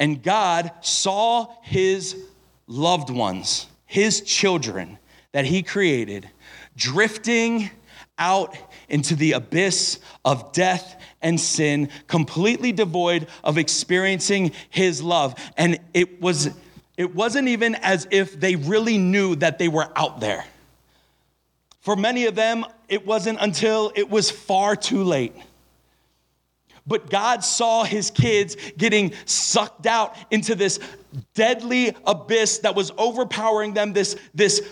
And 0.00 0.22
God 0.22 0.72
saw 0.80 1.54
his 1.62 2.16
loved 2.66 3.08
ones, 3.08 3.68
his 3.86 4.20
children 4.22 4.98
that 5.32 5.44
he 5.44 5.62
created, 5.62 6.28
drifting 6.76 7.70
out 8.18 8.56
into 8.88 9.14
the 9.14 9.32
abyss 9.32 10.00
of 10.24 10.52
death 10.52 11.00
and 11.22 11.38
sin, 11.40 11.88
completely 12.08 12.72
devoid 12.72 13.28
of 13.44 13.58
experiencing 13.58 14.50
his 14.68 15.00
love. 15.00 15.34
And 15.56 15.78
it 15.94 16.20
was 16.20 16.50
it 16.96 17.14
wasn't 17.14 17.48
even 17.48 17.76
as 17.76 18.06
if 18.10 18.38
they 18.38 18.56
really 18.56 18.98
knew 18.98 19.36
that 19.36 19.58
they 19.58 19.68
were 19.68 19.88
out 19.96 20.20
there. 20.20 20.44
For 21.80 21.96
many 21.96 22.26
of 22.26 22.34
them, 22.34 22.66
it 22.88 23.06
wasn't 23.06 23.38
until 23.40 23.90
it 23.94 24.10
was 24.10 24.30
far 24.30 24.76
too 24.76 25.04
late. 25.04 25.34
But 26.90 27.08
God 27.08 27.44
saw 27.44 27.84
his 27.84 28.10
kids 28.10 28.56
getting 28.76 29.12
sucked 29.24 29.86
out 29.86 30.16
into 30.32 30.56
this 30.56 30.80
deadly 31.34 31.94
abyss 32.04 32.58
that 32.58 32.74
was 32.74 32.90
overpowering 32.98 33.74
them, 33.74 33.92
this, 33.92 34.16
this 34.34 34.68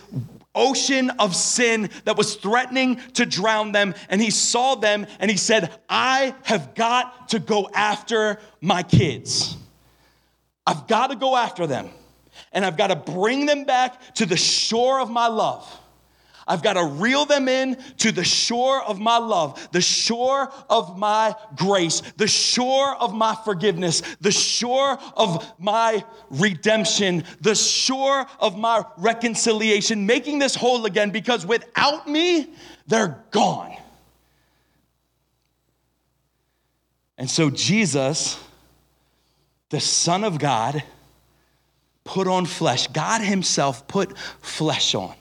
ocean 0.53 1.11
of 1.21 1.37
sin 1.37 1.91
that 2.07 2.17
was 2.17 2.35
threatening 2.35 2.97
to 3.15 3.25
drown 3.25 3.71
them. 3.71 3.95
And 4.09 4.21
he 4.21 4.33
saw 4.33 4.75
them 4.75 5.07
and 5.21 5.31
he 5.31 5.37
said, 5.37 5.73
I 5.89 6.35
have 6.43 6.75
got 6.75 7.29
to 7.29 7.39
go 7.39 7.71
after 7.73 8.41
my 8.61 8.83
kids. 8.83 9.57
I've 10.67 10.89
got 10.89 11.11
to 11.11 11.17
go 11.17 11.37
after 11.37 11.69
them. 11.69 11.89
And 12.51 12.65
I've 12.65 12.77
got 12.77 12.89
to 12.89 12.97
bring 12.97 13.47
them 13.47 13.63
back 13.63 14.17
to 14.17 14.27
the 14.27 14.37
shore 14.37 15.01
of 15.01 15.09
my 15.09 15.29
love. 15.29 15.65
I've 16.49 16.62
got 16.62 16.73
to 16.73 16.85
reel 16.85 17.26
them 17.26 17.47
in 17.47 17.76
to 17.99 18.11
the 18.11 18.25
shore 18.25 18.83
of 18.83 18.99
my 18.99 19.19
love, 19.19 19.69
the 19.71 19.83
shore 19.83 20.50
of 20.71 20.99
my 20.99 21.37
grace, 21.55 22.00
the 22.17 22.26
shore 22.26 22.97
of 22.97 23.14
my 23.14 23.37
forgiveness, 23.45 24.00
the 24.23 24.33
shore 24.33 24.99
of 25.14 25.47
my 25.59 26.02
redemption, 26.31 27.25
the 27.43 27.55
shore 27.55 28.26
of 28.40 28.59
my 28.59 28.83
reconciliation, 28.97 30.07
making 30.07 30.38
this 30.38 30.55
whole 30.55 30.87
again 30.87 31.11
because 31.11 31.45
without 31.45 32.09
me, 32.09 32.49
they're 32.87 33.23
gone. 33.31 33.76
And 37.19 37.28
so 37.28 37.50
Jesus, 37.50 38.43
the 39.69 39.81
Son 39.81 40.25
of 40.25 40.38
God, 40.38 40.83
put 42.05 42.26
on 42.26 42.47
flesh. 42.47 42.87
God 42.87 43.21
Himself 43.21 43.87
put 43.87 44.17
flesh 44.40 44.95
on 44.95 45.18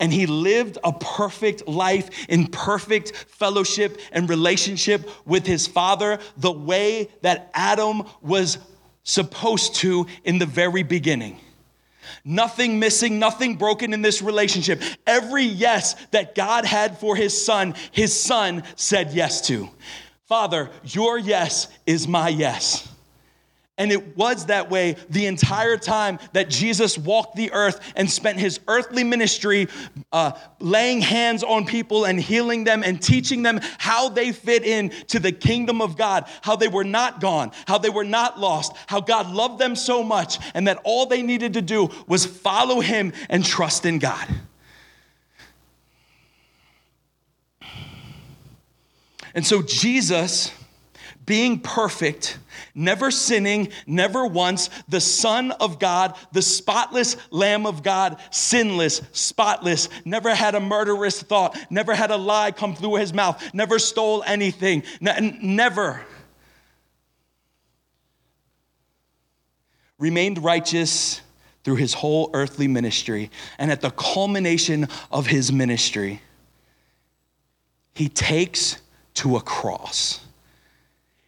and 0.00 0.12
he 0.12 0.26
lived 0.26 0.78
a 0.82 0.92
perfect 0.92 1.68
life 1.68 2.28
in 2.28 2.46
perfect 2.46 3.14
fellowship 3.28 3.98
and 4.12 4.28
relationship 4.28 5.08
with 5.24 5.46
his 5.46 5.66
father, 5.66 6.18
the 6.36 6.52
way 6.52 7.08
that 7.22 7.50
Adam 7.54 8.02
was 8.20 8.58
supposed 9.02 9.76
to 9.76 10.06
in 10.24 10.38
the 10.38 10.46
very 10.46 10.82
beginning. 10.82 11.40
Nothing 12.24 12.78
missing, 12.78 13.18
nothing 13.18 13.56
broken 13.56 13.92
in 13.92 14.02
this 14.02 14.22
relationship. 14.22 14.82
Every 15.06 15.44
yes 15.44 15.94
that 16.10 16.34
God 16.34 16.64
had 16.64 16.98
for 16.98 17.16
his 17.16 17.44
son, 17.44 17.74
his 17.92 18.18
son 18.18 18.62
said 18.76 19.12
yes 19.12 19.46
to. 19.48 19.68
Father, 20.26 20.70
your 20.84 21.18
yes 21.18 21.68
is 21.86 22.08
my 22.08 22.28
yes. 22.28 22.88
And 23.76 23.90
it 23.90 24.16
was 24.16 24.46
that 24.46 24.70
way 24.70 24.94
the 25.10 25.26
entire 25.26 25.76
time 25.76 26.20
that 26.32 26.48
Jesus 26.48 26.96
walked 26.96 27.34
the 27.34 27.50
earth 27.50 27.80
and 27.96 28.08
spent 28.08 28.38
his 28.38 28.60
earthly 28.68 29.02
ministry 29.02 29.66
uh, 30.12 30.32
laying 30.60 31.00
hands 31.00 31.42
on 31.42 31.66
people 31.66 32.04
and 32.04 32.20
healing 32.20 32.62
them 32.62 32.84
and 32.84 33.02
teaching 33.02 33.42
them 33.42 33.58
how 33.78 34.08
they 34.08 34.30
fit 34.30 34.64
in 34.64 34.90
to 35.08 35.18
the 35.18 35.32
kingdom 35.32 35.82
of 35.82 35.96
God, 35.96 36.28
how 36.42 36.54
they 36.54 36.68
were 36.68 36.84
not 36.84 37.20
gone, 37.20 37.50
how 37.66 37.78
they 37.78 37.90
were 37.90 38.04
not 38.04 38.38
lost, 38.38 38.76
how 38.86 39.00
God 39.00 39.32
loved 39.32 39.58
them 39.58 39.74
so 39.74 40.04
much, 40.04 40.38
and 40.54 40.68
that 40.68 40.80
all 40.84 41.06
they 41.06 41.22
needed 41.22 41.54
to 41.54 41.62
do 41.62 41.90
was 42.06 42.24
follow 42.24 42.80
him 42.80 43.12
and 43.28 43.44
trust 43.44 43.86
in 43.86 43.98
God. 43.98 44.28
And 49.34 49.44
so 49.44 49.62
Jesus 49.62 50.52
being 51.26 51.60
perfect, 51.60 52.38
never 52.74 53.10
sinning, 53.10 53.68
never 53.86 54.26
once, 54.26 54.68
the 54.88 55.00
Son 55.00 55.52
of 55.52 55.78
God, 55.78 56.16
the 56.32 56.42
spotless 56.42 57.16
Lamb 57.30 57.66
of 57.66 57.82
God, 57.82 58.20
sinless, 58.30 59.00
spotless, 59.12 59.88
never 60.04 60.34
had 60.34 60.54
a 60.54 60.60
murderous 60.60 61.22
thought, 61.22 61.56
never 61.70 61.94
had 61.94 62.10
a 62.10 62.16
lie 62.16 62.50
come 62.50 62.74
through 62.74 62.96
his 62.96 63.14
mouth, 63.14 63.42
never 63.54 63.78
stole 63.78 64.22
anything, 64.24 64.82
n- 65.00 65.38
never 65.42 66.00
remained 69.98 70.42
righteous 70.42 71.20
through 71.62 71.76
his 71.76 71.94
whole 71.94 72.30
earthly 72.34 72.68
ministry. 72.68 73.30
And 73.58 73.70
at 73.70 73.80
the 73.80 73.90
culmination 73.90 74.88
of 75.10 75.26
his 75.26 75.50
ministry, 75.50 76.20
he 77.94 78.08
takes 78.08 78.82
to 79.14 79.36
a 79.36 79.40
cross 79.40 80.20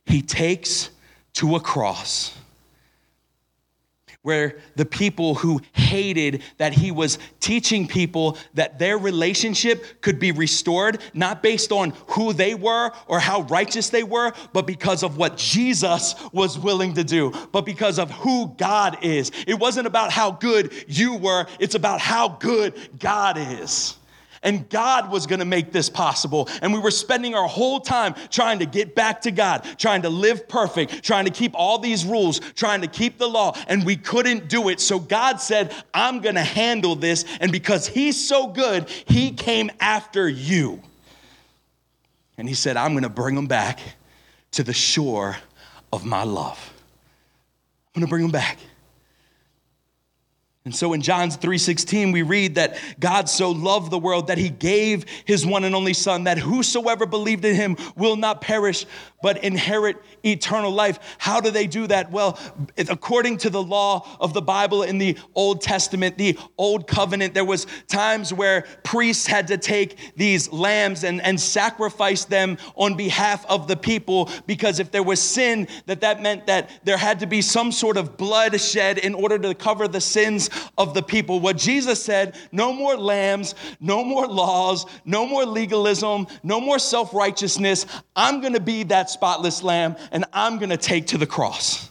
he 0.06 0.22
takes 0.22 0.90
to 1.34 1.56
a 1.56 1.60
cross 1.60 2.36
where 4.26 4.56
the 4.74 4.84
people 4.84 5.36
who 5.36 5.60
hated 5.72 6.42
that 6.58 6.72
he 6.72 6.90
was 6.90 7.16
teaching 7.38 7.86
people 7.86 8.36
that 8.54 8.76
their 8.76 8.98
relationship 8.98 10.00
could 10.00 10.18
be 10.18 10.32
restored, 10.32 10.98
not 11.14 11.44
based 11.44 11.70
on 11.70 11.92
who 12.08 12.32
they 12.32 12.52
were 12.52 12.90
or 13.06 13.20
how 13.20 13.42
righteous 13.42 13.88
they 13.88 14.02
were, 14.02 14.32
but 14.52 14.66
because 14.66 15.04
of 15.04 15.16
what 15.16 15.36
Jesus 15.36 16.16
was 16.32 16.58
willing 16.58 16.92
to 16.94 17.04
do, 17.04 17.32
but 17.52 17.64
because 17.64 18.00
of 18.00 18.10
who 18.10 18.52
God 18.58 18.98
is. 19.04 19.30
It 19.46 19.60
wasn't 19.60 19.86
about 19.86 20.10
how 20.10 20.32
good 20.32 20.72
you 20.88 21.14
were, 21.14 21.46
it's 21.60 21.76
about 21.76 22.00
how 22.00 22.30
good 22.30 22.74
God 22.98 23.38
is. 23.38 23.96
And 24.46 24.68
God 24.70 25.10
was 25.10 25.26
gonna 25.26 25.44
make 25.44 25.72
this 25.72 25.90
possible. 25.90 26.48
And 26.62 26.72
we 26.72 26.78
were 26.78 26.92
spending 26.92 27.34
our 27.34 27.48
whole 27.48 27.80
time 27.80 28.14
trying 28.30 28.60
to 28.60 28.64
get 28.64 28.94
back 28.94 29.20
to 29.22 29.32
God, 29.32 29.66
trying 29.76 30.02
to 30.02 30.08
live 30.08 30.48
perfect, 30.48 31.02
trying 31.02 31.24
to 31.24 31.32
keep 31.32 31.50
all 31.56 31.80
these 31.80 32.04
rules, 32.04 32.38
trying 32.54 32.80
to 32.82 32.86
keep 32.86 33.18
the 33.18 33.28
law, 33.28 33.56
and 33.66 33.84
we 33.84 33.96
couldn't 33.96 34.48
do 34.48 34.68
it. 34.68 34.78
So 34.78 35.00
God 35.00 35.40
said, 35.40 35.74
I'm 35.92 36.20
gonna 36.20 36.44
handle 36.44 36.94
this. 36.94 37.24
And 37.40 37.50
because 37.50 37.88
He's 37.88 38.16
so 38.16 38.46
good, 38.46 38.88
He 38.88 39.32
came 39.32 39.68
after 39.80 40.28
you. 40.28 40.80
And 42.38 42.48
He 42.48 42.54
said, 42.54 42.76
I'm 42.76 42.94
gonna 42.94 43.08
bring 43.08 43.34
them 43.34 43.48
back 43.48 43.80
to 44.52 44.62
the 44.62 44.72
shore 44.72 45.36
of 45.92 46.04
my 46.04 46.22
love. 46.22 46.72
I'm 47.96 48.00
gonna 48.00 48.08
bring 48.08 48.22
them 48.22 48.30
back. 48.30 48.58
And 50.66 50.74
so 50.74 50.94
in 50.94 51.00
John 51.00 51.30
3:16 51.30 52.12
we 52.12 52.22
read 52.22 52.56
that 52.56 52.76
God 52.98 53.28
so 53.28 53.52
loved 53.52 53.92
the 53.92 54.00
world 54.00 54.26
that 54.26 54.36
he 54.36 54.48
gave 54.48 55.06
his 55.24 55.46
one 55.46 55.62
and 55.62 55.76
only 55.76 55.94
son 55.94 56.24
that 56.24 56.38
whosoever 56.38 57.06
believed 57.06 57.44
in 57.44 57.54
him 57.54 57.76
will 57.94 58.16
not 58.16 58.40
perish 58.40 58.84
but 59.22 59.42
inherit 59.44 59.96
eternal 60.24 60.72
life. 60.72 60.98
How 61.18 61.40
do 61.40 61.50
they 61.50 61.68
do 61.68 61.86
that? 61.86 62.10
Well, 62.10 62.38
according 62.76 63.38
to 63.38 63.50
the 63.50 63.62
law 63.62 64.06
of 64.20 64.34
the 64.34 64.42
Bible 64.42 64.82
in 64.82 64.98
the 64.98 65.16
Old 65.36 65.62
Testament, 65.62 66.18
the 66.18 66.38
Old 66.58 66.88
Covenant, 66.88 67.32
there 67.32 67.44
was 67.44 67.66
times 67.86 68.32
where 68.32 68.62
priests 68.82 69.26
had 69.26 69.48
to 69.48 69.58
take 69.58 70.14
these 70.16 70.52
lambs 70.52 71.04
and, 71.04 71.20
and 71.22 71.40
sacrifice 71.40 72.24
them 72.24 72.58
on 72.74 72.96
behalf 72.96 73.46
of 73.46 73.68
the 73.68 73.76
people 73.76 74.30
because 74.46 74.80
if 74.80 74.90
there 74.90 75.02
was 75.02 75.22
sin, 75.22 75.68
that 75.86 76.00
that 76.00 76.20
meant 76.20 76.46
that 76.46 76.70
there 76.84 76.96
had 76.96 77.20
to 77.20 77.26
be 77.26 77.40
some 77.40 77.70
sort 77.70 77.96
of 77.96 78.16
blood 78.16 78.60
shed 78.60 78.98
in 78.98 79.14
order 79.14 79.38
to 79.38 79.54
cover 79.54 79.86
the 79.86 80.00
sins 80.00 80.50
of 80.78 80.94
the 80.94 81.02
people. 81.02 81.40
What 81.40 81.56
Jesus 81.56 82.02
said, 82.02 82.36
no 82.52 82.72
more 82.72 82.96
lambs, 82.96 83.54
no 83.80 84.04
more 84.04 84.26
laws, 84.26 84.86
no 85.04 85.26
more 85.26 85.44
legalism, 85.44 86.26
no 86.42 86.60
more 86.60 86.78
self-righteousness. 86.78 87.86
I'm 88.14 88.40
going 88.40 88.54
to 88.54 88.60
be 88.60 88.82
that 88.84 89.10
spotless 89.10 89.62
lamb 89.62 89.96
and 90.12 90.24
I'm 90.32 90.58
going 90.58 90.70
to 90.70 90.76
take 90.76 91.08
to 91.08 91.18
the 91.18 91.26
cross. 91.26 91.88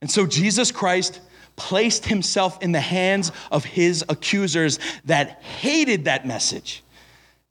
And 0.00 0.10
so 0.10 0.26
Jesus 0.26 0.72
Christ 0.72 1.20
placed 1.56 2.06
himself 2.06 2.62
in 2.62 2.72
the 2.72 2.80
hands 2.80 3.32
of 3.52 3.64
his 3.66 4.02
accusers 4.08 4.78
that 5.04 5.42
hated 5.42 6.06
that 6.06 6.26
message, 6.26 6.82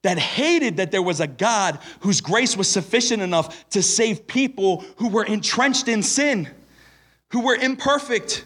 that 0.02 0.18
hated 0.18 0.78
that 0.78 0.90
there 0.90 1.04
was 1.04 1.20
a 1.20 1.28
God 1.28 1.78
whose 2.00 2.20
grace 2.20 2.58
was 2.58 2.68
sufficient 2.68 3.22
enough 3.22 3.70
to 3.70 3.84
save 3.84 4.26
people 4.26 4.84
who 4.96 5.10
were 5.10 5.26
entrenched 5.26 5.88
in 5.88 6.02
sin, 6.02 6.50
who 7.32 7.42
were 7.42 7.54
imperfect, 7.54 8.46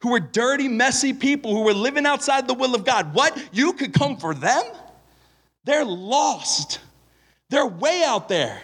who 0.00 0.10
were 0.10 0.20
dirty, 0.20 0.68
messy 0.68 1.12
people 1.12 1.52
who 1.52 1.62
were 1.64 1.74
living 1.74 2.06
outside 2.06 2.46
the 2.46 2.54
will 2.54 2.74
of 2.74 2.84
God. 2.84 3.14
What? 3.14 3.36
You 3.52 3.72
could 3.72 3.92
come 3.92 4.16
for 4.16 4.34
them? 4.34 4.62
They're 5.64 5.84
lost. 5.84 6.80
They're 7.50 7.66
way 7.66 8.02
out 8.04 8.28
there. 8.28 8.62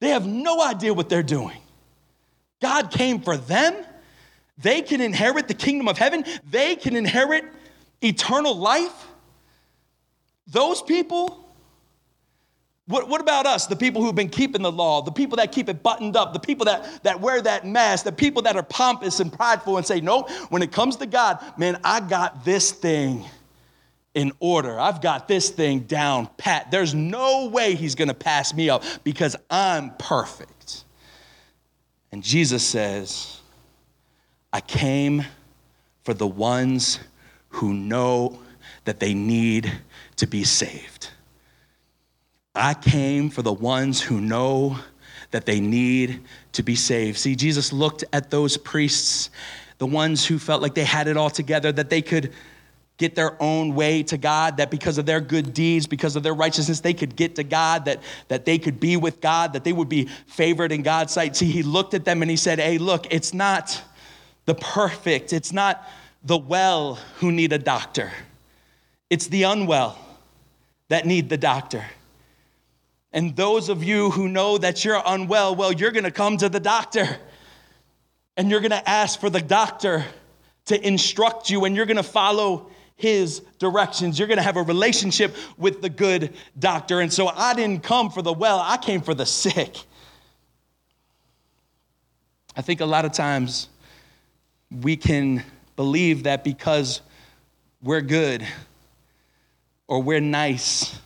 They 0.00 0.10
have 0.10 0.26
no 0.26 0.62
idea 0.62 0.94
what 0.94 1.08
they're 1.08 1.22
doing. 1.22 1.58
God 2.60 2.90
came 2.90 3.20
for 3.20 3.36
them. 3.36 3.74
They 4.56 4.82
can 4.82 5.00
inherit 5.00 5.46
the 5.46 5.54
kingdom 5.54 5.88
of 5.88 5.98
heaven, 5.98 6.24
they 6.48 6.74
can 6.74 6.96
inherit 6.96 7.44
eternal 8.02 8.56
life. 8.56 9.06
Those 10.46 10.82
people, 10.82 11.47
what, 12.88 13.06
what 13.06 13.20
about 13.20 13.44
us, 13.44 13.66
the 13.66 13.76
people 13.76 14.02
who've 14.02 14.14
been 14.14 14.30
keeping 14.30 14.62
the 14.62 14.72
law, 14.72 15.02
the 15.02 15.12
people 15.12 15.36
that 15.36 15.52
keep 15.52 15.68
it 15.68 15.82
buttoned 15.82 16.16
up, 16.16 16.32
the 16.32 16.40
people 16.40 16.64
that, 16.64 17.02
that 17.04 17.20
wear 17.20 17.40
that 17.42 17.66
mask, 17.66 18.04
the 18.04 18.12
people 18.12 18.40
that 18.42 18.56
are 18.56 18.62
pompous 18.62 19.20
and 19.20 19.30
prideful 19.30 19.76
and 19.76 19.86
say, 19.86 20.00
no, 20.00 20.22
when 20.48 20.62
it 20.62 20.72
comes 20.72 20.96
to 20.96 21.06
God, 21.06 21.38
man, 21.58 21.78
I 21.84 22.00
got 22.00 22.46
this 22.46 22.72
thing 22.72 23.26
in 24.14 24.32
order. 24.40 24.80
I've 24.80 25.02
got 25.02 25.28
this 25.28 25.50
thing 25.50 25.80
down 25.80 26.30
pat. 26.38 26.70
There's 26.70 26.94
no 26.94 27.48
way 27.48 27.74
he's 27.74 27.94
going 27.94 28.08
to 28.08 28.14
pass 28.14 28.54
me 28.54 28.70
up 28.70 28.82
because 29.04 29.36
I'm 29.50 29.90
perfect. 29.98 30.84
And 32.10 32.22
Jesus 32.22 32.66
says, 32.66 33.38
I 34.50 34.62
came 34.62 35.26
for 36.04 36.14
the 36.14 36.26
ones 36.26 37.00
who 37.50 37.74
know 37.74 38.38
that 38.86 38.98
they 38.98 39.12
need 39.12 39.70
to 40.16 40.26
be 40.26 40.42
saved. 40.42 41.10
I 42.58 42.74
came 42.74 43.30
for 43.30 43.42
the 43.42 43.52
ones 43.52 44.00
who 44.00 44.20
know 44.20 44.78
that 45.30 45.46
they 45.46 45.60
need 45.60 46.20
to 46.52 46.62
be 46.62 46.74
saved. 46.74 47.18
See, 47.18 47.36
Jesus 47.36 47.72
looked 47.72 48.04
at 48.12 48.30
those 48.30 48.56
priests, 48.56 49.30
the 49.78 49.86
ones 49.86 50.26
who 50.26 50.38
felt 50.38 50.62
like 50.62 50.74
they 50.74 50.84
had 50.84 51.06
it 51.06 51.16
all 51.16 51.30
together, 51.30 51.70
that 51.72 51.90
they 51.90 52.02
could 52.02 52.32
get 52.96 53.14
their 53.14 53.40
own 53.40 53.74
way 53.74 54.02
to 54.02 54.18
God, 54.18 54.56
that 54.56 54.70
because 54.70 54.98
of 54.98 55.06
their 55.06 55.20
good 55.20 55.54
deeds, 55.54 55.86
because 55.86 56.16
of 56.16 56.24
their 56.24 56.34
righteousness, 56.34 56.80
they 56.80 56.94
could 56.94 57.14
get 57.14 57.36
to 57.36 57.44
God, 57.44 57.84
that, 57.84 58.02
that 58.26 58.44
they 58.44 58.58
could 58.58 58.80
be 58.80 58.96
with 58.96 59.20
God, 59.20 59.52
that 59.52 59.62
they 59.62 59.72
would 59.72 59.88
be 59.88 60.08
favored 60.26 60.72
in 60.72 60.82
God's 60.82 61.12
sight. 61.12 61.36
See, 61.36 61.50
he 61.50 61.62
looked 61.62 61.94
at 61.94 62.04
them 62.04 62.22
and 62.22 62.30
he 62.30 62.36
said, 62.36 62.58
Hey, 62.58 62.78
look, 62.78 63.06
it's 63.12 63.32
not 63.32 63.80
the 64.46 64.56
perfect, 64.56 65.32
it's 65.32 65.52
not 65.52 65.88
the 66.24 66.36
well 66.36 66.96
who 67.18 67.30
need 67.30 67.52
a 67.52 67.58
doctor, 67.58 68.10
it's 69.10 69.28
the 69.28 69.44
unwell 69.44 69.96
that 70.88 71.06
need 71.06 71.28
the 71.28 71.36
doctor. 71.36 71.84
And 73.12 73.34
those 73.34 73.68
of 73.68 73.82
you 73.82 74.10
who 74.10 74.28
know 74.28 74.58
that 74.58 74.84
you're 74.84 75.00
unwell, 75.04 75.56
well, 75.56 75.72
you're 75.72 75.90
gonna 75.90 76.10
come 76.10 76.36
to 76.38 76.48
the 76.48 76.60
doctor 76.60 77.08
and 78.36 78.50
you're 78.50 78.60
gonna 78.60 78.82
ask 78.86 79.18
for 79.18 79.30
the 79.30 79.40
doctor 79.40 80.04
to 80.66 80.86
instruct 80.86 81.50
you 81.50 81.64
and 81.64 81.74
you're 81.74 81.86
gonna 81.86 82.02
follow 82.02 82.70
his 82.98 83.42
directions. 83.60 84.18
You're 84.18 84.28
going 84.28 84.38
to 84.38 84.42
have 84.42 84.56
a 84.56 84.62
relationship 84.62 85.34
with 85.56 85.80
the 85.80 85.88
good 85.88 86.34
doctor. 86.58 87.00
And 87.00 87.12
so 87.12 87.28
I 87.28 87.54
didn't 87.54 87.84
come 87.84 88.10
for 88.10 88.22
the 88.22 88.32
well, 88.32 88.58
I 88.58 88.76
came 88.76 89.00
for 89.00 89.14
the 89.14 89.24
sick. 89.24 89.78
I 92.56 92.60
think 92.60 92.80
a 92.80 92.86
lot 92.86 93.04
of 93.04 93.12
times 93.12 93.68
we 94.82 94.96
can 94.96 95.44
believe 95.76 96.24
that 96.24 96.42
because 96.42 97.00
we're 97.80 98.00
good 98.00 98.44
or 99.86 100.02
we're 100.02 100.20
nice 100.20 100.98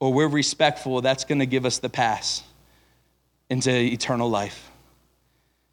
or 0.00 0.12
we're 0.12 0.28
respectful, 0.28 1.00
that's 1.00 1.24
going 1.24 1.40
to 1.40 1.46
give 1.46 1.66
us 1.66 1.78
the 1.78 1.88
pass 1.88 2.42
into 3.50 3.70
eternal 3.70 4.28
life. 4.28 4.70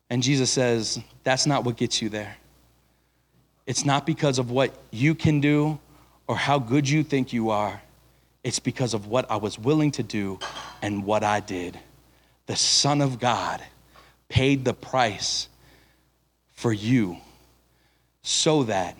And 0.09 0.23
Jesus 0.23 0.51
says, 0.51 0.99
that's 1.23 1.45
not 1.45 1.63
what 1.63 1.77
gets 1.77 2.01
you 2.01 2.09
there. 2.09 2.37
It's 3.65 3.85
not 3.85 4.05
because 4.05 4.39
of 4.39 4.51
what 4.51 4.73
you 4.91 5.15
can 5.15 5.41
do 5.41 5.79
or 6.27 6.35
how 6.35 6.59
good 6.59 6.87
you 6.87 7.03
think 7.03 7.33
you 7.33 7.49
are. 7.49 7.81
It's 8.43 8.59
because 8.59 8.93
of 8.93 9.07
what 9.07 9.29
I 9.29 9.37
was 9.37 9.57
willing 9.57 9.91
to 9.91 10.03
do 10.03 10.39
and 10.81 11.03
what 11.03 11.23
I 11.23 11.39
did. 11.39 11.79
The 12.45 12.55
Son 12.55 13.01
of 13.01 13.19
God 13.19 13.63
paid 14.29 14.65
the 14.65 14.73
price 14.73 15.49
for 16.51 16.71
you 16.71 17.17
so 18.21 18.63
that 18.63 18.95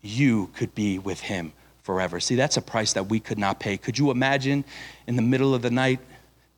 you 0.00 0.48
could 0.54 0.74
be 0.74 0.98
with 0.98 1.20
Him 1.20 1.52
forever. 1.84 2.18
See, 2.18 2.34
that's 2.34 2.56
a 2.56 2.62
price 2.62 2.94
that 2.94 3.08
we 3.08 3.20
could 3.20 3.38
not 3.38 3.60
pay. 3.60 3.76
Could 3.76 3.98
you 3.98 4.10
imagine 4.10 4.64
in 5.06 5.16
the 5.16 5.22
middle 5.22 5.54
of 5.54 5.60
the 5.62 5.70
night 5.70 6.00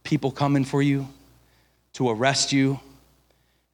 people 0.05 0.31
coming 0.31 0.65
for 0.65 0.81
you 0.81 1.09
to 1.95 2.09
arrest 2.09 2.53
you? 2.53 2.81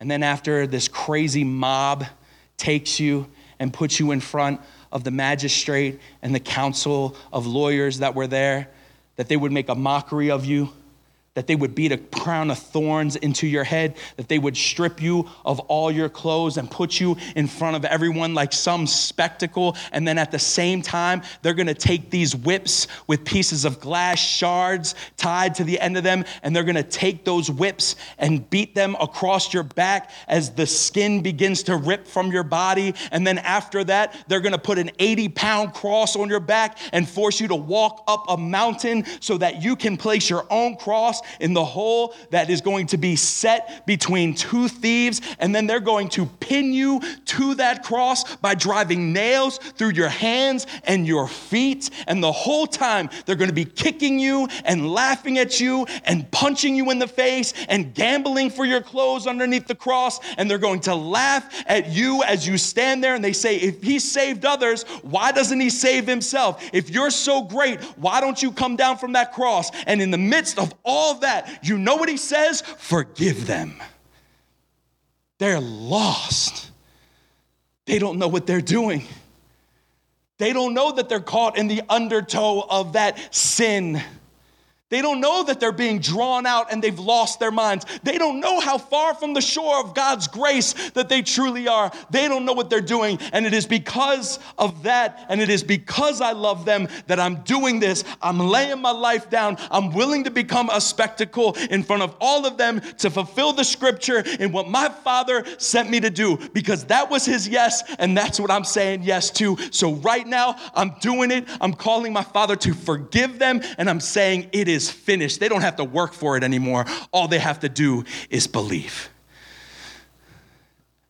And 0.00 0.10
then 0.10 0.22
after 0.22 0.66
this 0.66 0.88
crazy 0.88 1.44
mob 1.44 2.06
takes 2.56 2.98
you 2.98 3.28
and 3.58 3.72
put 3.72 4.00
you 4.00 4.12
in 4.12 4.20
front 4.20 4.62
of 4.90 5.04
the 5.04 5.10
magistrate 5.10 6.00
and 6.22 6.34
the 6.34 6.40
council 6.40 7.16
of 7.32 7.46
lawyers 7.46 7.98
that 7.98 8.14
were 8.14 8.26
there, 8.26 8.68
that 9.16 9.28
they 9.28 9.36
would 9.36 9.52
make 9.52 9.68
a 9.68 9.74
mockery 9.74 10.30
of 10.30 10.46
you 10.46 10.72
that 11.34 11.46
they 11.46 11.56
would 11.56 11.74
beat 11.74 11.92
a 11.92 11.96
crown 11.96 12.50
of 12.50 12.58
thorns 12.58 13.16
into 13.16 13.46
your 13.46 13.64
head, 13.64 13.96
that 14.16 14.28
they 14.28 14.38
would 14.38 14.54
strip 14.54 15.00
you 15.00 15.26
of 15.46 15.60
all 15.60 15.90
your 15.90 16.10
clothes 16.10 16.58
and 16.58 16.70
put 16.70 17.00
you 17.00 17.16
in 17.34 17.46
front 17.46 17.74
of 17.74 17.86
everyone 17.86 18.34
like 18.34 18.52
some 18.52 18.86
spectacle. 18.86 19.74
And 19.92 20.06
then 20.06 20.18
at 20.18 20.30
the 20.30 20.38
same 20.38 20.82
time, 20.82 21.22
they're 21.40 21.54
gonna 21.54 21.72
take 21.72 22.10
these 22.10 22.36
whips 22.36 22.86
with 23.06 23.24
pieces 23.24 23.64
of 23.64 23.80
glass 23.80 24.18
shards 24.18 24.94
tied 25.16 25.54
to 25.54 25.64
the 25.64 25.80
end 25.80 25.96
of 25.96 26.04
them, 26.04 26.24
and 26.42 26.54
they're 26.54 26.64
gonna 26.64 26.82
take 26.82 27.24
those 27.24 27.50
whips 27.50 27.96
and 28.18 28.48
beat 28.50 28.74
them 28.74 28.94
across 29.00 29.54
your 29.54 29.62
back 29.62 30.10
as 30.28 30.50
the 30.50 30.66
skin 30.66 31.22
begins 31.22 31.62
to 31.62 31.76
rip 31.76 32.06
from 32.06 32.30
your 32.30 32.44
body. 32.44 32.94
And 33.10 33.26
then 33.26 33.38
after 33.38 33.84
that, 33.84 34.14
they're 34.28 34.40
gonna 34.40 34.58
put 34.58 34.78
an 34.78 34.90
80 34.98 35.30
pound 35.30 35.72
cross 35.72 36.14
on 36.14 36.28
your 36.28 36.40
back 36.40 36.76
and 36.92 37.08
force 37.08 37.40
you 37.40 37.48
to 37.48 37.56
walk 37.56 38.04
up 38.06 38.26
a 38.28 38.36
mountain 38.36 39.06
so 39.20 39.38
that 39.38 39.62
you 39.62 39.76
can 39.76 39.96
place 39.96 40.28
your 40.28 40.44
own 40.50 40.76
cross 40.76 41.21
in 41.40 41.52
the 41.52 41.64
hole 41.64 42.14
that 42.30 42.50
is 42.50 42.60
going 42.60 42.86
to 42.88 42.96
be 42.96 43.16
set 43.16 43.86
between 43.86 44.34
two 44.34 44.68
thieves, 44.68 45.20
and 45.38 45.54
then 45.54 45.66
they're 45.66 45.80
going 45.80 46.08
to 46.10 46.26
pin 46.26 46.72
you 46.72 47.00
to 47.26 47.54
that 47.56 47.82
cross 47.82 48.36
by 48.36 48.54
driving 48.54 49.12
nails 49.12 49.58
through 49.58 49.90
your 49.90 50.08
hands 50.08 50.66
and 50.84 51.06
your 51.06 51.28
feet. 51.28 51.90
And 52.06 52.22
the 52.22 52.32
whole 52.32 52.66
time, 52.66 53.10
they're 53.26 53.36
going 53.36 53.50
to 53.50 53.54
be 53.54 53.64
kicking 53.64 54.18
you 54.18 54.48
and 54.64 54.92
laughing 54.92 55.38
at 55.38 55.60
you 55.60 55.86
and 56.04 56.30
punching 56.30 56.74
you 56.74 56.90
in 56.90 56.98
the 56.98 57.08
face 57.08 57.54
and 57.68 57.94
gambling 57.94 58.50
for 58.50 58.64
your 58.64 58.80
clothes 58.80 59.26
underneath 59.26 59.66
the 59.66 59.74
cross. 59.74 60.20
And 60.36 60.50
they're 60.50 60.58
going 60.58 60.80
to 60.80 60.94
laugh 60.94 61.64
at 61.66 61.90
you 61.90 62.22
as 62.24 62.46
you 62.46 62.58
stand 62.58 63.02
there 63.02 63.14
and 63.14 63.24
they 63.24 63.32
say, 63.32 63.56
If 63.56 63.82
he 63.82 63.98
saved 63.98 64.44
others, 64.44 64.84
why 65.02 65.32
doesn't 65.32 65.60
he 65.60 65.70
save 65.70 66.06
himself? 66.06 66.62
If 66.72 66.90
you're 66.90 67.10
so 67.10 67.42
great, 67.42 67.80
why 67.96 68.20
don't 68.20 68.42
you 68.42 68.52
come 68.52 68.76
down 68.76 68.98
from 68.98 69.12
that 69.12 69.32
cross? 69.32 69.70
And 69.86 70.00
in 70.00 70.10
the 70.10 70.18
midst 70.18 70.58
of 70.58 70.74
all 70.84 71.11
that, 71.20 71.60
you 71.62 71.78
know 71.78 71.96
what 71.96 72.08
he 72.08 72.16
says? 72.16 72.62
Forgive 72.62 73.46
them. 73.46 73.74
They're 75.38 75.60
lost. 75.60 76.70
They 77.84 77.98
don't 77.98 78.18
know 78.18 78.28
what 78.28 78.46
they're 78.46 78.60
doing. 78.60 79.04
They 80.38 80.52
don't 80.52 80.74
know 80.74 80.92
that 80.92 81.08
they're 81.08 81.20
caught 81.20 81.56
in 81.56 81.68
the 81.68 81.82
undertow 81.88 82.66
of 82.68 82.94
that 82.94 83.34
sin 83.34 84.02
They 84.92 85.00
don't 85.00 85.22
know 85.22 85.42
that 85.44 85.58
they're 85.58 85.72
being 85.72 86.00
drawn 86.00 86.44
out 86.44 86.70
and 86.70 86.84
they've 86.84 86.98
lost 86.98 87.40
their 87.40 87.50
minds. 87.50 87.86
They 88.02 88.18
don't 88.18 88.40
know 88.40 88.60
how 88.60 88.76
far 88.76 89.14
from 89.14 89.32
the 89.32 89.40
shore 89.40 89.80
of 89.80 89.94
God's 89.94 90.28
grace 90.28 90.74
that 90.90 91.08
they 91.08 91.22
truly 91.22 91.66
are. 91.66 91.90
They 92.10 92.28
don't 92.28 92.44
know 92.44 92.52
what 92.52 92.68
they're 92.68 92.82
doing. 92.82 93.18
And 93.32 93.46
it 93.46 93.54
is 93.54 93.64
because 93.64 94.38
of 94.58 94.82
that, 94.82 95.24
and 95.30 95.40
it 95.40 95.48
is 95.48 95.64
because 95.64 96.20
I 96.20 96.32
love 96.32 96.66
them 96.66 96.88
that 97.06 97.18
I'm 97.18 97.36
doing 97.44 97.80
this. 97.80 98.04
I'm 98.20 98.38
laying 98.38 98.82
my 98.82 98.90
life 98.90 99.30
down. 99.30 99.56
I'm 99.70 99.94
willing 99.94 100.24
to 100.24 100.30
become 100.30 100.68
a 100.68 100.78
spectacle 100.78 101.54
in 101.70 101.82
front 101.82 102.02
of 102.02 102.14
all 102.20 102.44
of 102.44 102.58
them 102.58 102.82
to 102.98 103.08
fulfill 103.08 103.54
the 103.54 103.64
scripture 103.64 104.22
in 104.40 104.52
what 104.52 104.68
my 104.68 104.90
Father 104.90 105.42
sent 105.56 105.88
me 105.88 106.00
to 106.00 106.10
do 106.10 106.36
because 106.52 106.84
that 106.84 107.08
was 107.08 107.24
his 107.24 107.48
yes, 107.48 107.82
and 107.98 108.14
that's 108.14 108.38
what 108.38 108.50
I'm 108.50 108.64
saying 108.64 109.04
yes 109.04 109.30
to. 109.30 109.56
So 109.70 109.94
right 109.94 110.26
now, 110.26 110.56
I'm 110.74 110.92
doing 111.00 111.30
it. 111.30 111.48
I'm 111.62 111.72
calling 111.72 112.12
my 112.12 112.24
Father 112.24 112.56
to 112.56 112.74
forgive 112.74 113.38
them, 113.38 113.62
and 113.78 113.88
I'm 113.88 113.98
saying 113.98 114.50
it 114.52 114.68
is 114.68 114.81
is 114.82 114.90
finished. 114.90 115.40
They 115.40 115.48
don't 115.48 115.62
have 115.62 115.76
to 115.76 115.84
work 115.84 116.12
for 116.12 116.36
it 116.36 116.42
anymore. 116.42 116.84
All 117.12 117.28
they 117.28 117.38
have 117.38 117.60
to 117.60 117.68
do 117.68 118.04
is 118.30 118.46
believe. 118.46 119.08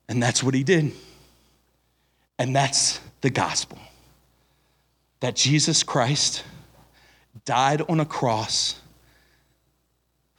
And 0.08 0.22
that's 0.22 0.42
what 0.42 0.54
he 0.54 0.62
did. 0.62 0.92
And 2.38 2.54
that's 2.54 3.00
the 3.20 3.30
gospel 3.30 3.78
that 5.20 5.37
Jesus 5.37 5.82
Christ 5.82 6.42
died 7.44 7.82
on 7.88 8.00
a 8.00 8.04
cross 8.04 8.80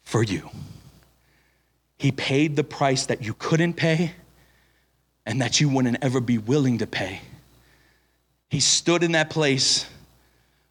for 0.03 0.21
you. 0.21 0.49
He 1.97 2.11
paid 2.11 2.55
the 2.55 2.63
price 2.63 3.05
that 3.05 3.23
you 3.23 3.33
couldn't 3.33 3.73
pay 3.73 4.11
and 5.25 5.41
that 5.41 5.61
you 5.61 5.69
wouldn't 5.69 5.97
ever 6.01 6.19
be 6.19 6.37
willing 6.37 6.79
to 6.79 6.87
pay. 6.87 7.21
He 8.49 8.59
stood 8.59 9.03
in 9.03 9.13
that 9.13 9.29
place 9.29 9.85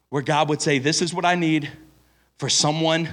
where 0.09 0.21
God 0.21 0.47
would 0.49 0.61
say, 0.61 0.77
This 0.77 1.01
is 1.01 1.11
what 1.11 1.25
I 1.25 1.33
need 1.33 1.71
for 2.43 2.49
someone 2.49 3.07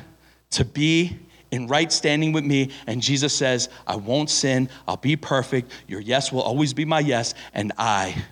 to 0.51 0.65
be 0.65 1.17
in 1.53 1.69
right 1.69 1.93
standing 1.93 2.33
with 2.33 2.45
me. 2.45 2.69
And 2.89 3.01
Jesus 3.01 3.33
says, 3.33 3.69
I 3.87 3.95
won't 3.95 4.29
sin. 4.29 4.69
I'll 4.89 4.97
be 4.97 5.15
perfect. 5.15 5.71
Your 5.87 6.01
yes 6.01 6.33
will 6.33 6.43
always 6.43 6.75
be 6.75 6.85
my 6.85 6.99
yes. 6.99 7.35
And 7.55 7.71
I 7.79 8.25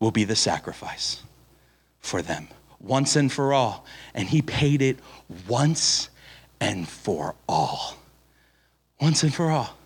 will 0.00 0.12
be 0.12 0.24
the 0.24 0.34
sacrifice 0.34 1.22
for 2.00 2.22
them 2.22 2.48
once 2.80 3.16
and 3.16 3.30
for 3.30 3.52
all. 3.52 3.84
And 4.14 4.26
he 4.26 4.40
paid 4.40 4.80
it 4.80 4.98
once 5.46 6.08
and 6.58 6.88
for 6.88 7.34
all. 7.46 7.94
Once 8.98 9.24
and 9.24 9.34
for 9.34 9.50
all. 9.50 9.76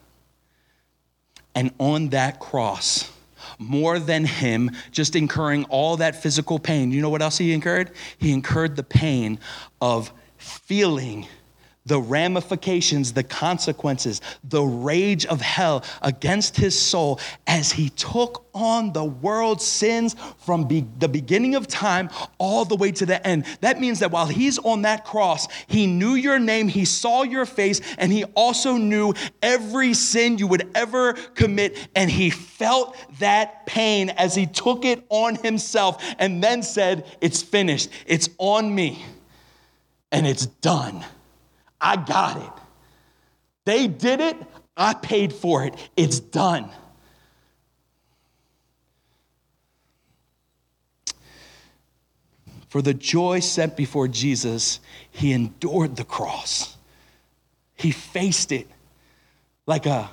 And 1.57 1.73
on 1.81 2.11
that 2.11 2.39
cross, 2.39 3.11
more 3.59 3.99
than 3.99 4.25
him 4.25 4.71
just 4.93 5.17
incurring 5.17 5.65
all 5.65 5.97
that 5.97 6.23
physical 6.23 6.61
pain, 6.61 6.93
you 6.93 7.03
know 7.03 7.11
what 7.11 7.23
else 7.23 7.39
he 7.39 7.53
incurred? 7.53 7.91
He 8.19 8.33
incurred 8.33 8.77
the 8.77 8.85
pain 8.85 9.41
of 9.81 10.13
feeling 10.39 11.27
the 11.89 12.01
ramifications, 12.01 13.15
the 13.15 13.23
consequences, 13.23 14.21
the 14.45 14.63
rage 14.63 15.25
of 15.27 15.41
hell 15.41 15.83
against 16.03 16.57
his 16.57 16.79
soul 16.79 17.19
as 17.47 17.73
he 17.73 17.89
took 17.91 18.45
on 18.53 18.93
the 18.93 19.05
world's 19.05 19.65
sins 19.65 20.15
from 20.45 20.65
be- 20.65 20.87
the 20.99 21.09
beginning 21.09 21.55
of 21.55 21.67
time 21.67 22.11
all 22.37 22.67
the 22.67 22.77
way 22.77 22.93
to 22.93 23.07
the 23.07 23.27
end. 23.27 23.47
That 23.63 23.81
means 23.81 24.01
that 24.01 24.11
while 24.11 24.27
he's 24.27 24.59
on 24.59 24.83
that 24.83 25.07
cross, 25.07 25.49
he 25.67 25.87
knew 25.87 26.15
your 26.15 26.39
name, 26.39 26.69
he 26.69 26.85
saw 26.85 27.23
your 27.23 27.47
face, 27.47 27.81
and 27.97 28.13
he 28.13 28.25
also 28.35 28.77
knew 28.77 29.15
every 29.41 29.95
sin 29.95 30.37
you 30.37 30.47
would 30.47 30.69
ever 30.75 31.15
commit. 31.35 31.89
And 31.97 32.11
he 32.11 32.29
felt 32.29 32.97
that 33.19 33.65
pain 33.65 34.11
as 34.11 34.35
he 34.35 34.45
took 34.45 34.85
it 34.85 35.05
on 35.09 35.37
himself 35.37 36.05
and 36.19 36.45
then 36.45 36.63
said, 36.63 37.07
It's 37.23 37.41
finished, 37.41 37.89
it's 38.07 38.29
on 38.39 38.75
me 38.75 39.05
and 40.11 40.27
it's 40.27 40.47
done. 40.47 41.05
I 41.81 41.97
got 41.97 42.37
it. 42.37 42.63
They 43.65 43.87
did 43.87 44.21
it, 44.21 44.37
I 44.77 44.95
paid 44.95 45.33
for 45.33 45.65
it. 45.65 45.75
It's 45.97 46.21
done. 46.21 46.71
For 52.69 52.83
the 52.83 52.95
joy 52.95 53.41
set 53.41 53.77
before 53.77 54.09
Jesus, 54.09 54.81
he 55.11 55.33
endured 55.33 55.97
the 55.97 56.05
cross. 56.05 56.77
He 57.75 57.91
faced 57.91 58.53
it 58.53 58.67
like 59.67 59.87
a, 59.87 60.11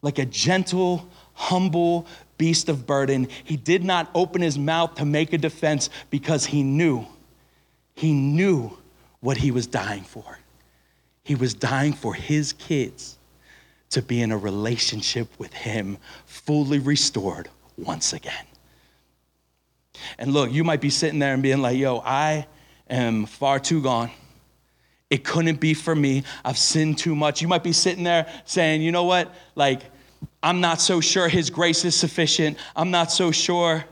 like 0.00 0.18
a 0.18 0.24
gentle, 0.24 1.08
humble 1.34 2.06
beast 2.38 2.68
of 2.68 2.86
burden. 2.86 3.28
He 3.44 3.56
did 3.56 3.84
not 3.84 4.10
open 4.14 4.40
his 4.40 4.58
mouth 4.58 4.94
to 4.96 5.04
make 5.04 5.32
a 5.32 5.38
defense 5.38 5.90
because 6.10 6.46
he 6.46 6.62
knew, 6.62 7.06
he 7.94 8.12
knew 8.12 8.76
what 9.24 9.38
he 9.38 9.50
was 9.50 9.66
dying 9.66 10.02
for. 10.02 10.38
He 11.22 11.34
was 11.34 11.54
dying 11.54 11.94
for 11.94 12.12
his 12.12 12.52
kids 12.52 13.18
to 13.88 14.02
be 14.02 14.20
in 14.20 14.30
a 14.30 14.36
relationship 14.36 15.28
with 15.38 15.50
him, 15.54 15.96
fully 16.26 16.78
restored 16.78 17.48
once 17.78 18.12
again. 18.12 18.44
And 20.18 20.34
look, 20.34 20.52
you 20.52 20.62
might 20.62 20.82
be 20.82 20.90
sitting 20.90 21.20
there 21.20 21.32
and 21.32 21.42
being 21.42 21.62
like, 21.62 21.78
yo, 21.78 22.02
I 22.04 22.46
am 22.90 23.24
far 23.24 23.58
too 23.58 23.80
gone. 23.80 24.10
It 25.08 25.24
couldn't 25.24 25.58
be 25.58 25.72
for 25.72 25.94
me. 25.94 26.24
I've 26.44 26.58
sinned 26.58 26.98
too 26.98 27.16
much. 27.16 27.40
You 27.40 27.48
might 27.48 27.64
be 27.64 27.72
sitting 27.72 28.04
there 28.04 28.30
saying, 28.44 28.82
you 28.82 28.92
know 28.92 29.04
what? 29.04 29.34
Like, 29.54 29.80
I'm 30.42 30.60
not 30.60 30.82
so 30.82 31.00
sure 31.00 31.30
his 31.30 31.48
grace 31.48 31.86
is 31.86 31.96
sufficient. 31.96 32.58
I'm 32.76 32.90
not 32.90 33.10
so 33.10 33.30
sure 33.30 33.86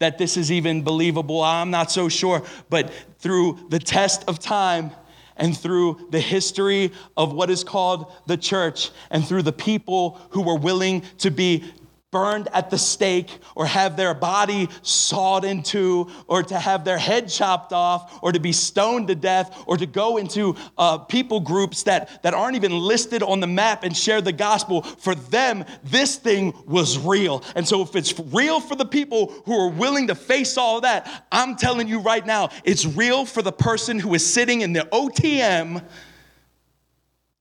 that 0.00 0.18
this 0.18 0.36
is 0.36 0.50
even 0.50 0.82
believable. 0.82 1.40
I'm 1.40 1.70
not 1.70 1.92
so 1.92 2.08
sure. 2.08 2.42
But 2.68 2.92
through 3.22 3.66
the 3.70 3.78
test 3.78 4.24
of 4.28 4.38
time, 4.38 4.90
and 5.38 5.56
through 5.56 6.08
the 6.10 6.20
history 6.20 6.92
of 7.16 7.32
what 7.32 7.48
is 7.48 7.64
called 7.64 8.12
the 8.26 8.36
church, 8.36 8.90
and 9.10 9.26
through 9.26 9.42
the 9.42 9.52
people 9.52 10.20
who 10.30 10.42
were 10.42 10.58
willing 10.58 11.02
to 11.18 11.30
be 11.30 11.64
burned 12.12 12.46
at 12.52 12.70
the 12.70 12.78
stake 12.78 13.40
or 13.56 13.66
have 13.66 13.96
their 13.96 14.14
body 14.14 14.68
sawed 14.82 15.44
into 15.44 16.08
or 16.28 16.44
to 16.44 16.56
have 16.56 16.84
their 16.84 16.98
head 16.98 17.28
chopped 17.28 17.72
off 17.72 18.20
or 18.22 18.30
to 18.30 18.38
be 18.38 18.52
stoned 18.52 19.08
to 19.08 19.16
death 19.16 19.64
or 19.66 19.76
to 19.76 19.86
go 19.86 20.18
into 20.18 20.54
uh, 20.78 20.98
people 20.98 21.40
groups 21.40 21.82
that, 21.82 22.22
that 22.22 22.34
aren't 22.34 22.54
even 22.54 22.78
listed 22.78 23.22
on 23.24 23.40
the 23.40 23.46
map 23.48 23.82
and 23.82 23.96
share 23.96 24.20
the 24.20 24.32
gospel. 24.32 24.82
For 24.82 25.16
them 25.16 25.64
this 25.82 26.14
thing 26.14 26.54
was 26.66 26.98
real. 26.98 27.42
And 27.56 27.66
so 27.66 27.82
if 27.82 27.96
it's 27.96 28.16
real 28.30 28.60
for 28.60 28.76
the 28.76 28.84
people 28.84 29.32
who 29.46 29.58
are 29.58 29.70
willing 29.70 30.06
to 30.06 30.14
face 30.14 30.56
all 30.56 30.80
that 30.82 31.26
i'm 31.32 31.56
telling 31.56 31.88
you 31.88 32.00
right 32.00 32.24
now 32.26 32.50
it's 32.64 32.84
real 32.84 33.24
for 33.24 33.42
the 33.42 33.52
person 33.52 33.98
who 33.98 34.14
is 34.14 34.24
sitting 34.24 34.60
in 34.60 34.72
the 34.72 34.80
otm 34.92 35.82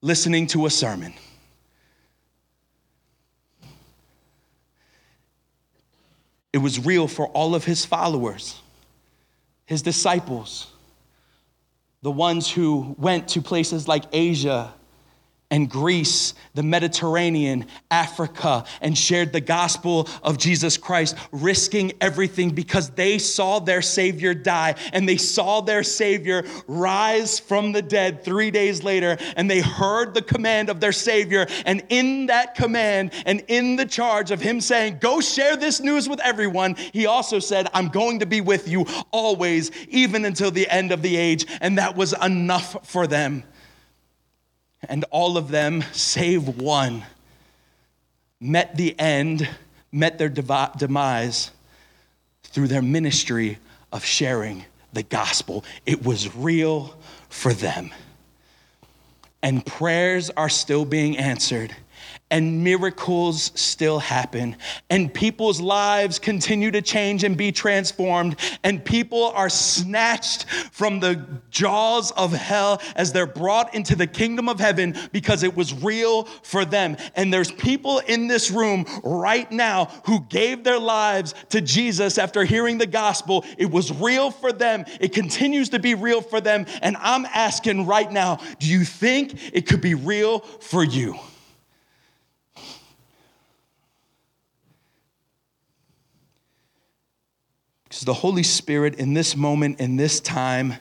listening 0.02 0.48
to 0.48 0.66
a 0.66 0.70
sermon 0.70 1.14
It 6.54 6.58
was 6.58 6.86
real 6.86 7.08
for 7.08 7.28
all 7.28 7.56
of 7.56 7.64
his 7.64 7.86
followers, 7.86 8.60
his 9.66 9.82
disciples, 9.82 10.68
the 12.02 12.12
ones 12.12 12.50
who 12.50 12.96
went 12.98 13.30
to 13.30 13.42
places 13.42 13.88
like 13.88 14.04
Asia 14.12 14.74
and 15.52 15.70
Greece, 15.70 16.34
the 16.54 16.64
Mediterranean, 16.64 17.66
Africa, 17.92 18.64
and 18.80 18.98
shared 18.98 19.34
the 19.34 19.42
gospel 19.42 20.08
of 20.24 20.38
Jesus 20.38 20.78
Christ, 20.78 21.18
risking 21.34 21.92
everything 22.00 22.52
because 22.52 22.90
they 22.92 23.18
saw 23.18 23.60
their 23.60 23.82
Savior 23.82 24.34
die 24.34 24.76
and 24.94 25.08
they 25.08 25.18
saw 25.18 25.60
their 25.60 25.84
Savior 25.84 26.46
rise 26.68 27.38
from 27.38 27.74
the 27.74 27.82
dead 27.82 28.24
three 28.24 28.50
days 28.50 28.82
later, 28.84 29.18
and 29.36 29.52
they 29.52 29.60
heard 29.60 30.14
the 30.14 30.22
command 30.22 30.70
of 30.70 30.80
their 30.80 30.94
Savior. 30.94 31.46
And 31.66 31.84
in 31.90 32.28
that 32.28 32.56
command 32.56 33.12
and 33.26 33.44
in 33.50 33.76
the 33.76 33.86
charge 33.86 34.32
of 34.32 34.40
Him 34.40 34.62
saying, 34.62 35.00
Go 35.02 35.20
share 35.20 35.58
this 35.58 35.82
news 35.82 36.08
with 36.08 36.22
everyone, 36.22 36.76
He 36.76 37.06
also 37.06 37.40
said, 37.40 37.68
I'm 37.74 37.90
going 37.90 38.20
to 38.20 38.26
be 38.26 38.40
with 38.40 38.70
you 38.70 38.86
always, 39.12 39.72
even 39.90 40.24
until 40.24 40.50
the 40.50 40.70
end 40.70 40.94
of 40.94 41.02
the 41.02 41.18
age. 41.18 41.46
And 41.60 41.78
that 41.78 41.98
was 41.98 42.14
enough 42.22 42.88
for 42.88 43.06
them 43.06 43.44
and 44.90 45.06
all 45.12 45.38
of 45.38 45.50
them, 45.50 45.84
save 45.92 46.48
one, 46.48 47.04
met 48.40 48.76
the 48.76 49.00
end, 49.00 49.48
met 49.92 50.18
their 50.18 50.30
demise 50.30 51.52
through 52.44 52.68
their 52.68 52.82
ministry 52.82 53.58
of 53.92 54.04
sharing 54.04 54.66
the 54.94 55.04
gospel. 55.04 55.64
It 55.86 56.04
was 56.04 56.36
real 56.36 56.98
for 57.30 57.54
them. 57.54 57.92
And 59.44 59.66
prayers 59.66 60.30
are 60.32 60.50
still 60.50 60.86
being 60.86 61.18
answered, 61.18 61.76
and 62.32 62.64
miracles 62.64 63.52
still 63.56 64.00
happen, 64.00 64.56
and 64.90 65.14
people's 65.14 65.60
lives 65.60 66.18
continue 66.18 66.72
to 66.72 66.82
change 66.82 67.26
and 67.26 67.36
be 67.36 67.52
transformed, 67.52 68.38
and 68.64 68.84
people 68.84 69.26
are 69.36 69.50
snatched 69.50 70.46
from 70.72 71.00
the 71.00 71.26
jaws 71.50 72.12
of 72.12 72.32
hell 72.32 72.82
as 72.96 73.12
they're 73.12 73.26
brought 73.26 73.76
into 73.76 73.96
the 73.96 74.08
kingdom 74.08 74.48
of 74.48 74.60
heaven 74.60 74.96
because 75.12 75.44
it 75.44 75.56
was 75.56 75.74
real 75.84 76.24
for 76.24 76.64
them. 76.64 76.96
And 77.16 77.34
there's 77.34 77.52
people 77.52 78.00
in 78.00 78.28
this 78.28 78.50
room 78.50 78.86
right 79.04 79.52
now 79.52 79.86
who 80.06 80.22
gave 80.22 80.64
their 80.64 80.80
lives 80.80 81.36
to 81.50 81.60
Jesus 81.60 82.18
after 82.18 82.46
hearing 82.46 82.78
the 82.78 82.88
gospel. 82.88 83.46
It 83.58 83.70
was 83.70 83.92
real 83.92 84.32
for 84.32 84.54
them, 84.54 84.86
it 85.00 85.14
continues 85.14 85.70
to 85.70 85.80
be 85.80 85.96
real 85.96 86.22
for 86.22 86.40
them. 86.40 86.66
And 86.82 86.96
I'm 87.00 87.26
asking 87.26 87.86
right 87.86 88.12
now 88.12 88.40
do 88.60 88.68
you 88.68 88.86
think 88.86 89.54
it 89.54 89.68
could 89.68 89.82
be 89.82 89.96
real 89.96 90.40
for 90.40 90.84
you? 90.84 91.20
Because 97.92 98.06
the 98.06 98.14
Holy 98.14 98.44
Spirit 98.44 98.96
in 98.96 99.14
this 99.14 99.36
moment, 99.36 99.82
in 99.82 99.98
this 99.98 100.22
time, 100.22 100.76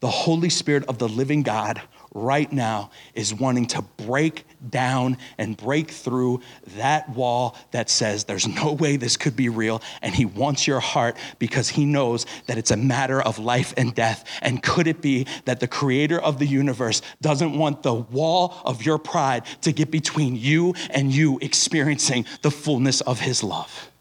the 0.00 0.10
Holy 0.10 0.48
Spirit 0.48 0.82
of 0.88 0.98
the 0.98 1.08
living 1.08 1.44
God 1.44 1.80
right 2.12 2.52
now 2.52 2.90
is 3.14 3.32
wanting 3.32 3.66
to 3.66 3.82
break 3.82 4.44
down 4.68 5.16
and 5.38 5.56
break 5.56 5.92
through 5.92 6.40
that 6.76 7.08
wall 7.10 7.56
that 7.70 7.88
says 7.88 8.24
there's 8.24 8.48
no 8.48 8.72
way 8.80 8.96
this 8.96 9.16
could 9.16 9.36
be 9.36 9.48
real. 9.48 9.80
And 10.02 10.12
He 10.12 10.24
wants 10.24 10.66
your 10.66 10.80
heart 10.80 11.16
because 11.38 11.68
He 11.68 11.84
knows 11.84 12.26
that 12.46 12.58
it's 12.58 12.72
a 12.72 12.76
matter 12.76 13.22
of 13.22 13.38
life 13.38 13.72
and 13.76 13.94
death. 13.94 14.24
And 14.42 14.60
could 14.60 14.88
it 14.88 15.00
be 15.00 15.28
that 15.44 15.60
the 15.60 15.68
creator 15.68 16.18
of 16.20 16.40
the 16.40 16.46
universe 16.46 17.00
doesn't 17.22 17.56
want 17.56 17.84
the 17.84 17.94
wall 17.94 18.60
of 18.64 18.84
your 18.84 18.98
pride 18.98 19.44
to 19.60 19.70
get 19.70 19.92
between 19.92 20.34
you 20.34 20.74
and 20.90 21.14
you 21.14 21.38
experiencing 21.40 22.26
the 22.42 22.50
fullness 22.50 23.02
of 23.02 23.20
His 23.20 23.44
love? 23.44 23.92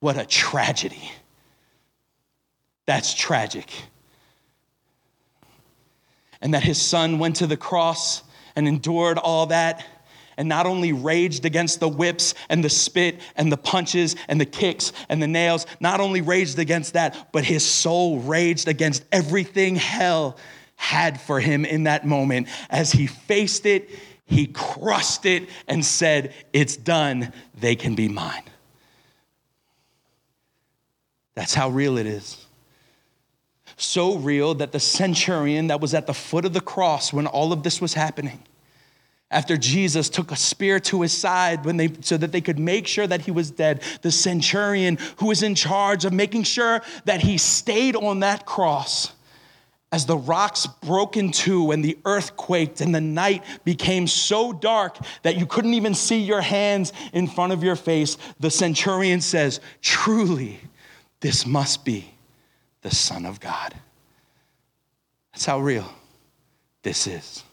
What 0.00 0.18
a 0.18 0.26
tragedy. 0.26 1.10
That's 2.86 3.14
tragic. 3.14 3.70
And 6.40 6.54
that 6.54 6.62
his 6.62 6.80
son 6.80 7.18
went 7.18 7.36
to 7.36 7.46
the 7.46 7.56
cross 7.56 8.22
and 8.56 8.66
endured 8.66 9.18
all 9.18 9.46
that 9.46 9.84
and 10.40 10.48
not 10.48 10.64
only 10.64 10.94
raged 10.94 11.44
against 11.44 11.80
the 11.80 11.88
whips 11.88 12.34
and 12.48 12.64
the 12.64 12.70
spit 12.70 13.20
and 13.36 13.52
the 13.52 13.58
punches 13.58 14.16
and 14.26 14.40
the 14.40 14.46
kicks 14.46 14.90
and 15.10 15.22
the 15.22 15.26
nails, 15.26 15.66
not 15.80 16.00
only 16.00 16.22
raged 16.22 16.58
against 16.58 16.94
that, 16.94 17.30
but 17.30 17.44
his 17.44 17.62
soul 17.62 18.20
raged 18.20 18.66
against 18.66 19.04
everything 19.12 19.76
hell 19.76 20.38
had 20.76 21.20
for 21.20 21.40
him 21.40 21.66
in 21.66 21.82
that 21.82 22.06
moment. 22.06 22.48
As 22.70 22.90
he 22.90 23.06
faced 23.06 23.66
it, 23.66 23.90
he 24.24 24.46
crushed 24.46 25.26
it 25.26 25.46
and 25.68 25.84
said, 25.84 26.32
It's 26.54 26.74
done, 26.74 27.34
they 27.58 27.76
can 27.76 27.94
be 27.94 28.08
mine. 28.08 28.49
That's 31.34 31.54
how 31.54 31.68
real 31.68 31.98
it 31.98 32.06
is. 32.06 32.44
So 33.76 34.16
real 34.16 34.54
that 34.56 34.72
the 34.72 34.80
centurion 34.80 35.68
that 35.68 35.80
was 35.80 35.94
at 35.94 36.06
the 36.06 36.14
foot 36.14 36.44
of 36.44 36.52
the 36.52 36.60
cross 36.60 37.12
when 37.12 37.26
all 37.26 37.52
of 37.52 37.62
this 37.62 37.80
was 37.80 37.94
happening, 37.94 38.42
after 39.30 39.56
Jesus 39.56 40.08
took 40.08 40.32
a 40.32 40.36
spear 40.36 40.80
to 40.80 41.02
his 41.02 41.16
side 41.16 41.64
when 41.64 41.76
they, 41.76 41.90
so 42.00 42.16
that 42.16 42.32
they 42.32 42.40
could 42.40 42.58
make 42.58 42.86
sure 42.86 43.06
that 43.06 43.22
he 43.22 43.30
was 43.30 43.50
dead, 43.50 43.82
the 44.02 44.10
centurion 44.10 44.98
who 45.18 45.26
was 45.26 45.42
in 45.42 45.54
charge 45.54 46.04
of 46.04 46.12
making 46.12 46.42
sure 46.42 46.82
that 47.04 47.20
he 47.20 47.38
stayed 47.38 47.94
on 47.94 48.20
that 48.20 48.44
cross 48.44 49.12
as 49.92 50.06
the 50.06 50.16
rocks 50.16 50.66
broke 50.66 51.16
in 51.16 51.32
two 51.32 51.72
and 51.72 51.84
the 51.84 51.98
earth 52.04 52.36
quaked 52.36 52.80
and 52.80 52.94
the 52.94 53.00
night 53.00 53.42
became 53.64 54.06
so 54.06 54.52
dark 54.52 54.96
that 55.22 55.36
you 55.36 55.46
couldn't 55.46 55.74
even 55.74 55.94
see 55.94 56.20
your 56.20 56.40
hands 56.40 56.92
in 57.12 57.26
front 57.26 57.52
of 57.52 57.64
your 57.64 57.76
face, 57.76 58.16
the 58.38 58.50
centurion 58.50 59.20
says, 59.20 59.60
Truly, 59.82 60.60
this 61.20 61.46
must 61.46 61.84
be 61.84 62.12
the 62.82 62.90
Son 62.90 63.26
of 63.26 63.40
God. 63.40 63.74
That's 65.32 65.44
how 65.44 65.60
real 65.60 65.90
this 66.82 67.06
is. 67.06 67.44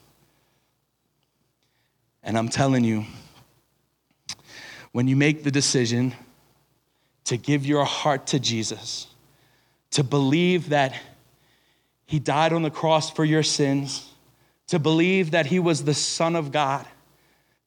And 2.23 2.38
I'm 2.38 2.49
telling 2.49 2.84
you, 2.84 3.06
when 4.91 5.08
you 5.08 5.15
make 5.15 5.43
the 5.43 5.51
decision 5.51 6.13
to 7.25 7.38
give 7.38 7.65
your 7.65 7.86
heart 7.86 8.27
to 8.27 8.39
Jesus, 8.39 9.08
to 9.91 10.03
believe 10.03 10.69
that 10.69 10.93
He 12.06 12.19
died 12.19 12.53
on 12.53 12.62
the 12.62 12.71
cross 12.71 13.12
for 13.12 13.25
your 13.25 13.43
sins, 13.43 14.12
to 14.67 14.80
believe 14.80 15.32
that 15.32 15.45
He 15.45 15.60
was 15.60 15.84
the 15.84 15.93
Son 15.93 16.36
of 16.36 16.51
God, 16.51 16.86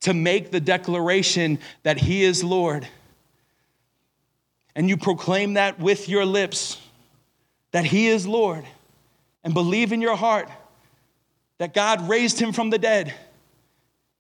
to 0.01 0.15
make 0.15 0.51
the 0.51 0.61
declaration 0.61 1.59
that 1.83 1.99
He 1.99 2.25
is 2.25 2.43
Lord 2.43 2.89
and 4.75 4.89
you 4.89 4.97
proclaim 4.97 5.55
that 5.55 5.79
with 5.79 6.09
your 6.09 6.25
lips 6.25 6.79
that 7.73 7.85
He 7.85 8.09
is 8.09 8.27
Lord 8.27 8.65
and 9.45 9.55
believe 9.55 9.93
in 9.93 10.01
your 10.01 10.17
heart 10.17 10.49
that 11.59 11.75
God 11.75 12.09
raised 12.09 12.39
Him 12.39 12.53
from 12.53 12.71
the 12.71 12.79
dead, 12.79 13.15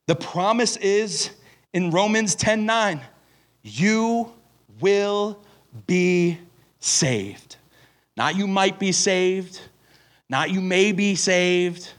the 0.07 0.15
promise 0.15 0.77
is 0.77 1.31
in 1.73 1.91
Romans 1.91 2.35
10 2.35 2.67
9, 2.67 3.01
you 3.63 4.33
will 4.81 5.39
be 5.87 6.39
saved. 6.81 7.57
Not 8.17 8.37
you 8.37 8.47
might 8.47 8.79
be 8.79 8.93
saved, 8.93 9.61
not 10.29 10.51
you 10.51 10.61
may 10.61 10.93
be 10.93 11.15
saved, 11.15 11.91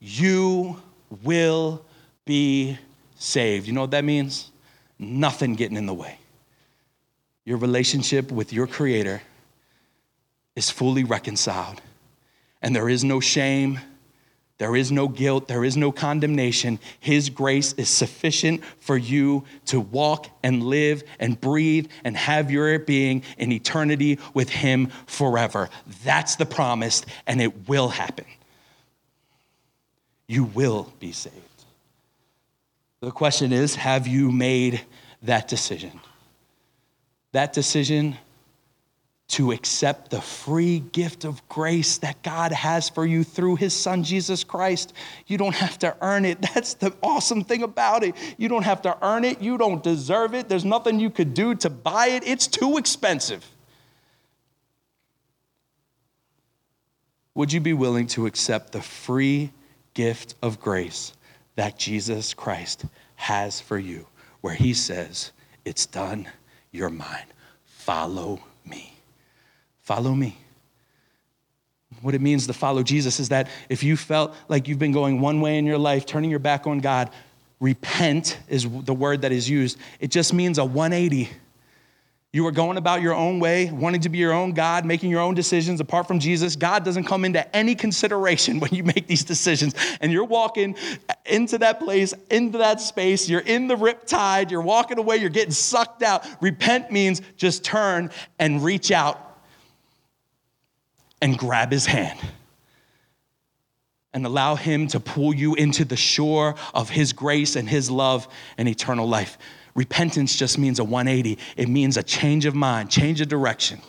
you 0.00 0.80
will 1.22 1.84
be 2.24 2.76
saved. 3.16 3.66
You 3.66 3.72
know 3.72 3.82
what 3.82 3.92
that 3.92 4.04
means? 4.04 4.50
Nothing 4.98 5.54
getting 5.54 5.76
in 5.76 5.86
the 5.86 5.94
way 5.94 6.18
your 7.44 7.58
relationship 7.58 8.30
with 8.30 8.52
your 8.52 8.66
Creator 8.66 9.22
is 10.54 10.70
fully 10.70 11.04
reconciled. 11.04 11.80
And 12.60 12.76
there 12.76 12.88
is 12.88 13.02
no 13.02 13.20
shame, 13.20 13.80
there 14.58 14.76
is 14.76 14.92
no 14.92 15.08
guilt, 15.08 15.48
there 15.48 15.64
is 15.64 15.76
no 15.76 15.90
condemnation. 15.90 16.78
His 17.00 17.30
grace 17.30 17.72
is 17.72 17.88
sufficient 17.88 18.62
for 18.78 18.96
you 18.96 19.44
to 19.66 19.80
walk 19.80 20.28
and 20.44 20.62
live 20.62 21.02
and 21.18 21.40
breathe 21.40 21.90
and 22.04 22.16
have 22.16 22.50
your 22.50 22.78
being 22.78 23.24
in 23.38 23.50
eternity 23.50 24.20
with 24.34 24.48
Him 24.48 24.92
forever. 25.06 25.68
That's 26.04 26.36
the 26.36 26.46
promise, 26.46 27.04
and 27.26 27.42
it 27.42 27.68
will 27.68 27.88
happen. 27.88 28.26
You 30.28 30.44
will 30.44 30.92
be 31.00 31.10
saved. 31.10 31.36
The 33.00 33.10
question 33.10 33.52
is 33.52 33.74
have 33.74 34.06
you 34.06 34.30
made 34.30 34.82
that 35.22 35.48
decision? 35.48 36.00
That 37.32 37.52
decision 37.52 38.16
to 39.28 39.50
accept 39.50 40.10
the 40.10 40.20
free 40.20 40.80
gift 40.80 41.24
of 41.24 41.46
grace 41.48 41.96
that 41.98 42.22
God 42.22 42.52
has 42.52 42.90
for 42.90 43.06
you 43.06 43.24
through 43.24 43.56
his 43.56 43.72
son 43.72 44.04
Jesus 44.04 44.44
Christ. 44.44 44.92
You 45.26 45.38
don't 45.38 45.54
have 45.54 45.78
to 45.78 45.96
earn 46.02 46.26
it. 46.26 46.42
That's 46.54 46.74
the 46.74 46.94
awesome 47.02 47.42
thing 47.42 47.62
about 47.62 48.04
it. 48.04 48.14
You 48.36 48.48
don't 48.48 48.64
have 48.64 48.82
to 48.82 48.96
earn 49.00 49.24
it. 49.24 49.40
You 49.40 49.56
don't 49.56 49.82
deserve 49.82 50.34
it. 50.34 50.50
There's 50.50 50.66
nothing 50.66 51.00
you 51.00 51.08
could 51.08 51.32
do 51.32 51.54
to 51.56 51.70
buy 51.70 52.08
it. 52.08 52.24
It's 52.26 52.46
too 52.46 52.76
expensive. 52.76 53.42
Would 57.34 57.54
you 57.54 57.60
be 57.60 57.72
willing 57.72 58.08
to 58.08 58.26
accept 58.26 58.72
the 58.72 58.82
free 58.82 59.50
gift 59.94 60.34
of 60.42 60.60
grace 60.60 61.14
that 61.56 61.78
Jesus 61.78 62.34
Christ 62.34 62.84
has 63.14 63.62
for 63.62 63.78
you, 63.78 64.06
where 64.42 64.54
he 64.54 64.74
says, 64.74 65.32
It's 65.64 65.86
done 65.86 66.28
you're 66.72 66.90
mine. 66.90 67.26
Follow 67.64 68.40
me. 68.64 68.94
Follow 69.82 70.14
me. 70.14 70.36
What 72.00 72.14
it 72.14 72.20
means 72.20 72.46
to 72.46 72.52
follow 72.52 72.82
Jesus 72.82 73.20
is 73.20 73.28
that 73.28 73.48
if 73.68 73.82
you 73.82 73.96
felt 73.96 74.34
like 74.48 74.66
you've 74.66 74.78
been 74.78 74.92
going 74.92 75.20
one 75.20 75.40
way 75.40 75.58
in 75.58 75.66
your 75.66 75.78
life, 75.78 76.06
turning 76.06 76.30
your 76.30 76.38
back 76.38 76.66
on 76.66 76.80
God, 76.80 77.10
repent 77.60 78.38
is 78.48 78.66
the 78.68 78.94
word 78.94 79.22
that 79.22 79.30
is 79.30 79.48
used. 79.48 79.78
It 80.00 80.10
just 80.10 80.32
means 80.32 80.58
a 80.58 80.64
180. 80.64 81.30
You 82.34 82.46
are 82.46 82.52
going 82.52 82.78
about 82.78 83.02
your 83.02 83.12
own 83.12 83.40
way, 83.40 83.70
wanting 83.70 84.00
to 84.02 84.08
be 84.08 84.16
your 84.16 84.32
own 84.32 84.52
God, 84.52 84.86
making 84.86 85.10
your 85.10 85.20
own 85.20 85.34
decisions 85.34 85.80
apart 85.80 86.08
from 86.08 86.18
Jesus. 86.18 86.56
God 86.56 86.82
doesn't 86.82 87.04
come 87.04 87.26
into 87.26 87.54
any 87.54 87.74
consideration 87.74 88.58
when 88.60 88.74
you 88.74 88.84
make 88.84 89.06
these 89.06 89.22
decisions. 89.22 89.74
And 90.00 90.10
you're 90.10 90.24
walking 90.24 90.76
into 91.26 91.58
that 91.58 91.80
place, 91.80 92.14
into 92.30 92.58
that 92.58 92.80
space. 92.80 93.28
You're 93.28 93.40
in 93.40 93.68
the 93.68 93.76
rip 93.76 94.06
tide. 94.06 94.50
You're 94.50 94.62
walking 94.62 94.98
away. 94.98 95.18
You're 95.18 95.28
getting 95.28 95.52
sucked 95.52 96.02
out. 96.02 96.26
Repent 96.40 96.90
means 96.90 97.20
just 97.36 97.64
turn 97.64 98.10
and 98.38 98.64
reach 98.64 98.90
out 98.90 99.18
and 101.20 101.36
grab 101.36 101.70
his 101.70 101.84
hand 101.84 102.18
and 104.14 104.24
allow 104.24 104.54
him 104.54 104.86
to 104.88 105.00
pull 105.00 105.34
you 105.34 105.54
into 105.54 105.84
the 105.84 105.96
shore 105.96 106.54
of 106.72 106.88
his 106.88 107.12
grace 107.12 107.56
and 107.56 107.68
his 107.68 107.90
love 107.90 108.26
and 108.56 108.68
eternal 108.68 109.06
life. 109.06 109.36
Repentance 109.74 110.36
just 110.36 110.58
means 110.58 110.78
a 110.78 110.84
180, 110.84 111.38
it 111.56 111.68
means 111.68 111.96
a 111.96 112.02
change 112.02 112.44
of 112.44 112.54
mind, 112.54 112.90
change 112.90 113.20
of 113.20 113.28
direction. 113.28 113.80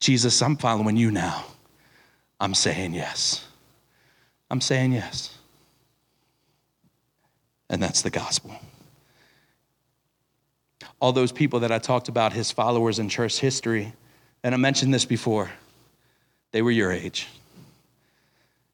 Jesus, 0.00 0.40
I'm 0.42 0.56
following 0.56 0.96
you 0.96 1.10
now. 1.10 1.44
I'm 2.38 2.54
saying 2.54 2.92
yes. 2.92 3.46
I'm 4.50 4.60
saying 4.60 4.92
yes. 4.92 5.36
and 7.68 7.82
that's 7.82 8.02
the 8.02 8.10
gospel. 8.10 8.54
All 11.00 11.12
those 11.12 11.32
people 11.32 11.60
that 11.60 11.72
I 11.72 11.78
talked 11.78 12.08
about, 12.08 12.32
his 12.32 12.50
followers 12.50 12.98
in 12.98 13.08
church 13.08 13.38
history, 13.38 13.92
and 14.42 14.54
I 14.54 14.58
mentioned 14.58 14.94
this 14.94 15.04
before, 15.04 15.50
they 16.52 16.62
were 16.62 16.70
your 16.70 16.92
age. 16.92 17.28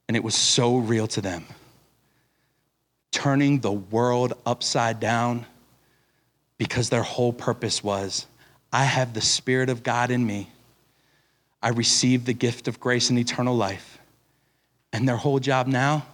And 0.09 0.17
it 0.17 0.23
was 0.23 0.35
so 0.35 0.77
real 0.77 1.07
to 1.09 1.21
them. 1.21 1.47
Turning 3.12 3.61
the 3.61 3.73
world 3.73 4.35
upside 4.45 5.01
down 5.01 5.47
because 6.62 6.90
their 6.90 7.03
whole 7.03 7.33
purpose 7.33 7.83
was 7.83 8.25
I 8.72 8.85
have 8.85 9.14
the 9.14 9.20
Spirit 9.20 9.68
of 9.68 9.83
God 9.83 10.12
in 10.12 10.25
me. 10.25 10.48
I 11.61 11.70
received 11.70 12.25
the 12.25 12.33
gift 12.33 12.68
of 12.68 12.79
grace 12.79 13.11
and 13.11 13.18
eternal 13.18 13.57
life. 13.57 13.98
And 14.92 15.09
their 15.09 15.16
whole 15.16 15.40
job 15.40 15.66
now 15.66 16.07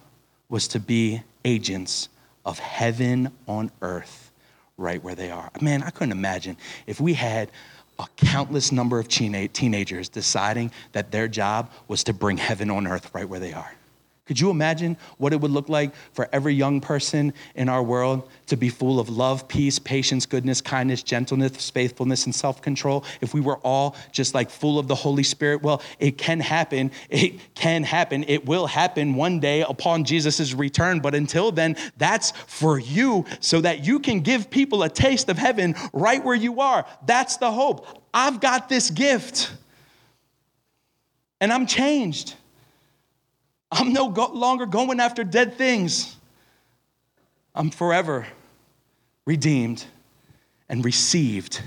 was 0.49 0.67
to 0.69 0.79
be 0.79 1.21
agents 1.45 2.09
of 2.45 2.57
heaven 2.57 3.31
on 3.47 3.69
earth 3.83 4.31
right 4.75 5.03
where 5.03 5.13
they 5.13 5.29
are. 5.29 5.51
Man, 5.61 5.83
I 5.83 5.91
couldn't 5.91 6.13
imagine 6.13 6.57
if 6.87 6.99
we 6.99 7.13
had 7.13 7.51
a 7.99 8.07
countless 8.17 8.71
number 8.71 8.99
of 8.99 9.07
teenagers 9.07 10.09
deciding 10.09 10.71
that 10.93 11.11
their 11.11 11.27
job 11.27 11.69
was 11.87 12.03
to 12.05 12.13
bring 12.13 12.37
heaven 12.37 12.71
on 12.71 12.87
earth 12.87 13.13
right 13.13 13.29
where 13.29 13.39
they 13.39 13.53
are. 13.53 13.71
Could 14.29 14.39
you 14.39 14.51
imagine 14.51 14.95
what 15.17 15.33
it 15.33 15.41
would 15.41 15.49
look 15.49 15.69
like 15.69 15.91
for 16.13 16.29
every 16.31 16.53
young 16.53 16.81
person 16.81 17.33
in 17.55 17.67
our 17.67 17.81
world 17.81 18.29
to 18.45 18.55
be 18.55 18.69
full 18.69 18.99
of 18.99 19.09
love, 19.09 19.47
peace, 19.47 19.79
patience, 19.79 20.27
goodness, 20.27 20.61
kindness, 20.61 21.01
gentleness, 21.01 21.71
faithfulness, 21.71 22.25
and 22.25 22.35
self 22.35 22.61
control? 22.61 23.03
If 23.21 23.33
we 23.33 23.41
were 23.41 23.57
all 23.63 23.95
just 24.11 24.35
like 24.35 24.51
full 24.51 24.77
of 24.77 24.87
the 24.87 24.93
Holy 24.93 25.23
Spirit, 25.23 25.63
well, 25.63 25.81
it 25.97 26.19
can 26.19 26.39
happen. 26.39 26.91
It 27.09 27.55
can 27.55 27.81
happen. 27.81 28.23
It 28.27 28.45
will 28.45 28.67
happen 28.67 29.15
one 29.15 29.39
day 29.39 29.61
upon 29.61 30.03
Jesus' 30.03 30.53
return. 30.53 30.99
But 30.99 31.15
until 31.15 31.51
then, 31.51 31.75
that's 31.97 32.29
for 32.29 32.77
you 32.77 33.25
so 33.39 33.61
that 33.61 33.83
you 33.83 33.97
can 33.97 34.19
give 34.19 34.51
people 34.51 34.83
a 34.83 34.89
taste 34.89 35.29
of 35.29 35.39
heaven 35.39 35.73
right 35.91 36.23
where 36.23 36.35
you 36.35 36.61
are. 36.61 36.85
That's 37.07 37.37
the 37.37 37.51
hope. 37.51 37.87
I've 38.13 38.39
got 38.39 38.69
this 38.69 38.91
gift 38.91 39.51
and 41.41 41.51
I'm 41.51 41.65
changed. 41.65 42.35
I'm 43.71 43.93
no 43.93 44.09
go- 44.09 44.31
longer 44.33 44.65
going 44.65 44.99
after 44.99 45.23
dead 45.23 45.55
things. 45.55 46.15
I'm 47.53 47.69
forever 47.69 48.25
redeemed 49.25 49.85
and 50.67 50.83
received 50.83 51.61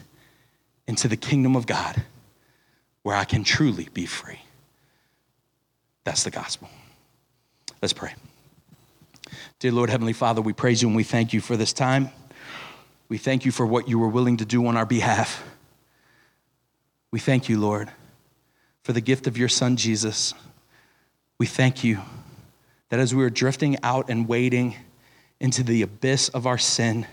into 0.87 1.07
the 1.09 1.17
kingdom 1.17 1.55
of 1.55 1.67
God 1.67 2.03
where 3.03 3.17
I 3.17 3.25
can 3.25 3.45
truly 3.45 3.89
be 3.93 4.07
free. 4.07 4.41
That's 6.05 6.25
the 6.25 6.31
gospel. 6.31 6.69
Let's 7.81 7.93
pray. 7.93 8.15
Dear 9.59 9.73
Lord, 9.73 9.91
Heavenly 9.91 10.13
Father, 10.13 10.41
we 10.41 10.53
praise 10.53 10.83
you 10.83 10.89
and 10.89 10.97
we 10.97 11.05
thank 11.05 11.33
you 11.33 11.41
for 11.41 11.57
this 11.57 11.73
time. 11.73 12.11
We 13.09 13.19
thank 13.19 13.45
you 13.45 13.53
for 13.53 13.67
what 13.67 13.89
you 13.89 13.99
were 13.99 14.09
willing 14.09 14.39
to 14.39 14.45
do 14.45 14.67
on 14.67 14.77
our 14.77 14.87
behalf. 14.87 15.45
We 17.11 17.21
thank 17.21 17.49
you, 17.49 17.61
Lord, 17.61 17.91
for 18.83 18.93
the 18.93 19.01
gift 19.01 19.27
of 19.27 19.37
your 19.37 19.49
Son, 19.49 19.77
Jesus 19.77 20.35
we 21.43 21.47
thank 21.47 21.83
you 21.83 21.99
that 22.91 23.01
as 23.01 23.13
we 23.13 23.21
were 23.21 23.29
drifting 23.29 23.77
out 23.83 24.09
and 24.09 24.29
wading 24.29 24.77
into 25.41 25.65
the 25.65 25.83
abyss 25.83 26.29
of 26.29 26.47
our 26.47 26.57
sin 26.57 27.05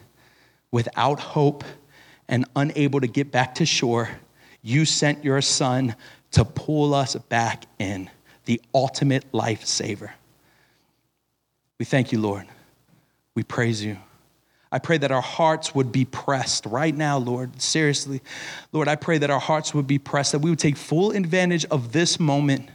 without 0.72 1.20
hope 1.20 1.64
and 2.28 2.46
unable 2.56 3.02
to 3.02 3.08
get 3.08 3.32
back 3.32 3.56
to 3.56 3.66
shore, 3.66 4.08
you 4.62 4.86
sent 4.86 5.24
your 5.24 5.42
son 5.42 5.96
to 6.30 6.46
pull 6.46 6.94
us 6.94 7.16
back 7.16 7.66
in, 7.80 8.08
the 8.46 8.62
ultimate 8.72 9.26
life 9.34 9.66
saver. 9.66 10.14
We 11.80 11.86
thank 11.86 12.12
you, 12.12 12.22
Lord. 12.22 12.46
We 13.34 13.42
praise 13.42 13.84
you. 13.84 13.98
I 14.72 14.78
pray 14.78 15.00
that 15.00 15.12
our 15.12 15.24
hearts 15.24 15.74
would 15.74 15.92
be 15.92 16.06
pressed 16.06 16.68
right 16.68 16.96
now, 16.96 17.18
Lord. 17.18 17.60
Seriously. 17.60 18.22
Lord, 18.72 18.88
I 18.88 18.96
pray 18.96 19.18
that 19.18 19.32
our 19.32 19.40
hearts 19.40 19.74
would 19.74 19.88
be 19.88 19.98
pressed, 19.98 20.34
that 20.34 20.40
we 20.40 20.52
would 20.52 20.60
take 20.60 20.78
full 20.78 21.14
advantage 21.14 21.66
of 21.66 21.94
this 21.94 22.20
moment 22.20 22.70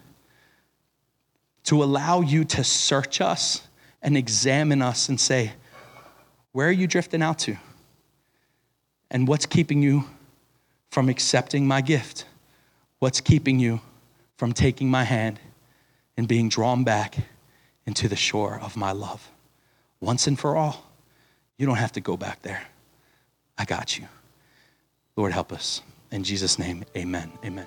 to 1.64 1.83
allow 1.83 2.20
you 2.20 2.44
to 2.44 2.64
search 2.64 3.20
us 3.20 3.66
and 4.03 4.16
examine 4.16 4.83
us 4.83 5.09
and 5.09 5.18
say, 5.18 5.53
where 6.53 6.68
are 6.68 6.72
you 6.72 6.87
drifting 6.87 7.22
out 7.22 7.38
to? 7.40 7.57
And 9.11 9.27
what's 9.27 9.46
keeping 9.46 9.83
you 9.83 10.05
from 10.90 11.09
accepting 11.09 11.66
my 11.66 11.81
gift? 11.81 12.27
What's 12.98 13.20
keeping 13.20 13.59
you 13.59 13.81
from 14.37 14.53
taking 14.53 14.90
my 14.90 15.05
hand 15.05 15.40
and 16.16 16.29
being 16.29 16.48
drawn 16.48 16.85
back 16.85 17.16
into 17.87 18.09
the 18.09 18.16
shore 18.16 18.59
of 18.62 18.77
my 18.77 18.92
love? 18.92 19.29
Once 20.00 20.27
and 20.27 20.38
for 20.38 20.57
all, 20.57 20.90
you 21.57 21.66
don't 21.66 21.77
have 21.77 21.92
to 21.92 22.00
go 22.00 22.16
back 22.16 22.42
there. 22.42 22.62
I 23.57 23.64
got 23.64 23.98
you. 23.98 24.07
Lord, 25.16 25.33
help 25.33 25.53
us. 25.53 25.81
In 26.11 26.24
Jesus' 26.24 26.59
name, 26.59 26.85
amen. 26.96 27.33
Amen. 27.44 27.66